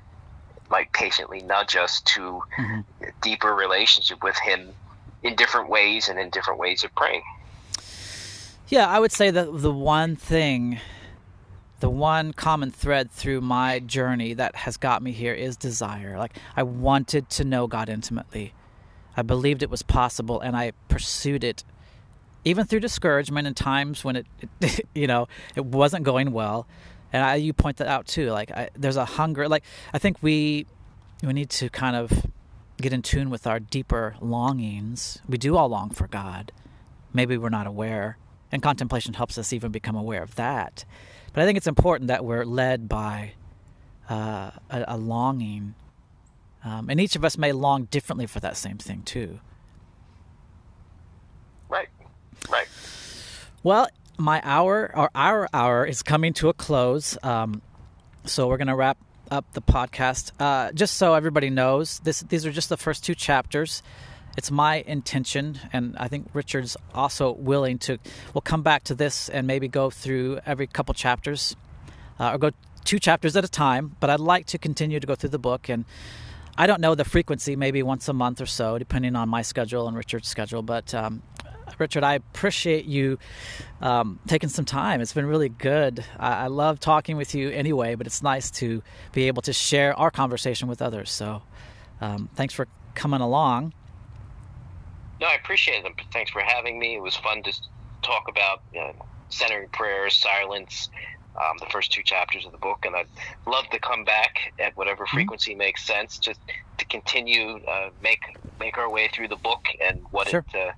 [0.70, 3.04] might patiently nudge us to mm-hmm.
[3.04, 4.72] a deeper relationship with Him
[5.22, 7.22] in different ways and in different ways of praying.
[8.68, 10.80] Yeah, I would say that the one thing,
[11.78, 16.18] the one common thread through my journey that has got me here is desire.
[16.18, 18.54] Like, I wanted to know God intimately.
[19.16, 21.62] I believed it was possible, and I pursued it,
[22.44, 24.26] even through discouragement and times when it,
[24.60, 26.66] it you know, it wasn't going well.
[27.12, 28.32] And I, you point that out too.
[28.32, 29.48] Like, I, there's a hunger.
[29.48, 29.62] Like,
[29.94, 30.66] I think we
[31.22, 32.26] we need to kind of
[32.78, 35.20] get in tune with our deeper longings.
[35.28, 36.50] We do all long for God.
[37.14, 38.18] Maybe we're not aware
[38.52, 40.84] and contemplation helps us even become aware of that.
[41.32, 43.32] But I think it's important that we're led by
[44.08, 45.74] uh, a, a, longing.
[46.64, 49.40] Um, and each of us may long differently for that same thing, too.
[51.68, 51.88] Right.
[52.50, 52.68] Right.
[53.62, 57.18] Well, my hour, or our hour, is coming to a close.
[57.22, 57.62] Um,
[58.24, 58.98] so we're going to wrap
[59.30, 60.30] up the podcast.
[60.38, 63.82] Uh, just so everybody knows, this these are just the first two chapters
[64.36, 67.98] it's my intention, and I think Richard's also willing to.
[68.34, 71.56] We'll come back to this and maybe go through every couple chapters,
[72.20, 72.50] uh, or go
[72.84, 73.96] two chapters at a time.
[73.98, 75.84] But I'd like to continue to go through the book, and
[76.58, 79.88] I don't know the frequency, maybe once a month or so, depending on my schedule
[79.88, 80.62] and Richard's schedule.
[80.62, 81.22] But um,
[81.78, 83.18] Richard, I appreciate you
[83.80, 85.00] um, taking some time.
[85.00, 86.04] It's been really good.
[86.18, 88.82] I, I, love talking with you anyway, but it's nice to
[89.12, 91.10] be able to share our conversation with others.
[91.10, 91.42] So,
[92.00, 93.74] um, thanks for coming along.
[95.20, 95.92] No, I appreciate it.
[96.12, 96.96] Thanks for having me.
[96.96, 97.52] It was fun to
[98.02, 98.92] talk about uh,
[99.28, 100.90] centering prayer, silence,
[101.36, 103.06] um, the first two chapters of the book, and I'd
[103.46, 105.16] love to come back at whatever mm-hmm.
[105.16, 105.58] frequency mm-hmm.
[105.58, 106.40] makes sense, just
[106.78, 108.20] to continue uh, make
[108.58, 110.44] make our way through the book and what sure.
[110.54, 110.72] it uh,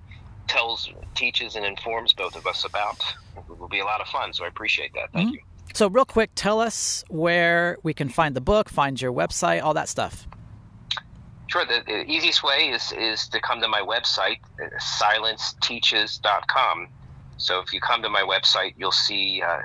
[0.47, 3.01] tells, teaches, and informs both of us about.
[3.37, 5.11] It will be a lot of fun, so I appreciate that.
[5.13, 5.35] Thank mm-hmm.
[5.35, 5.41] you.
[5.73, 9.73] So, real quick, tell us where we can find the book, find your website, all
[9.75, 10.27] that stuff.
[11.49, 11.65] Sure.
[11.65, 14.37] The, the, easiest way is, is to come to my website,
[15.01, 16.87] silenceteaches.com.
[17.37, 19.61] So if you come to my website, you'll see uh,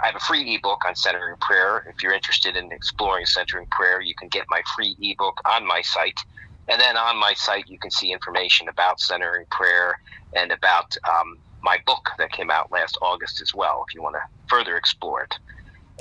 [0.00, 1.86] I have a free ebook on centering prayer.
[1.88, 5.80] If you're interested in exploring centering prayer, you can get my free ebook on my
[5.80, 6.20] site.
[6.68, 9.98] And then on my site, you can see information about centering prayer
[10.34, 14.16] and about um, my book that came out last August as well, if you want
[14.16, 15.34] to further explore it.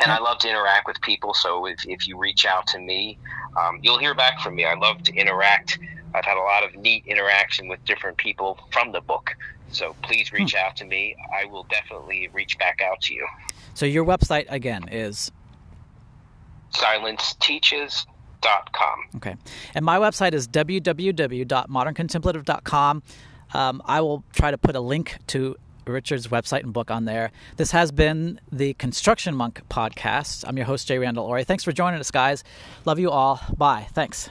[0.01, 3.17] And I love to interact with people, so if, if you reach out to me,
[3.57, 4.65] um, you'll hear back from me.
[4.65, 5.79] I love to interact.
[6.13, 9.31] I've had a lot of neat interaction with different people from the book.
[9.71, 10.65] So please reach hmm.
[10.65, 11.15] out to me.
[11.33, 13.27] I will definitely reach back out to you.
[13.73, 15.31] So your website again is
[16.73, 18.99] silenceteaches.com.
[19.17, 19.35] Okay.
[19.73, 23.03] And my website is www.moderncontemplative.com.
[23.53, 25.55] Um, I will try to put a link to
[25.93, 27.31] Richard's website and book on there.
[27.57, 30.43] This has been the Construction Monk podcast.
[30.47, 31.43] I'm your host, Jay Randall Ori.
[31.43, 32.43] Thanks for joining us, guys.
[32.86, 33.39] Love you all.
[33.57, 33.88] Bye.
[33.93, 34.29] Thanks.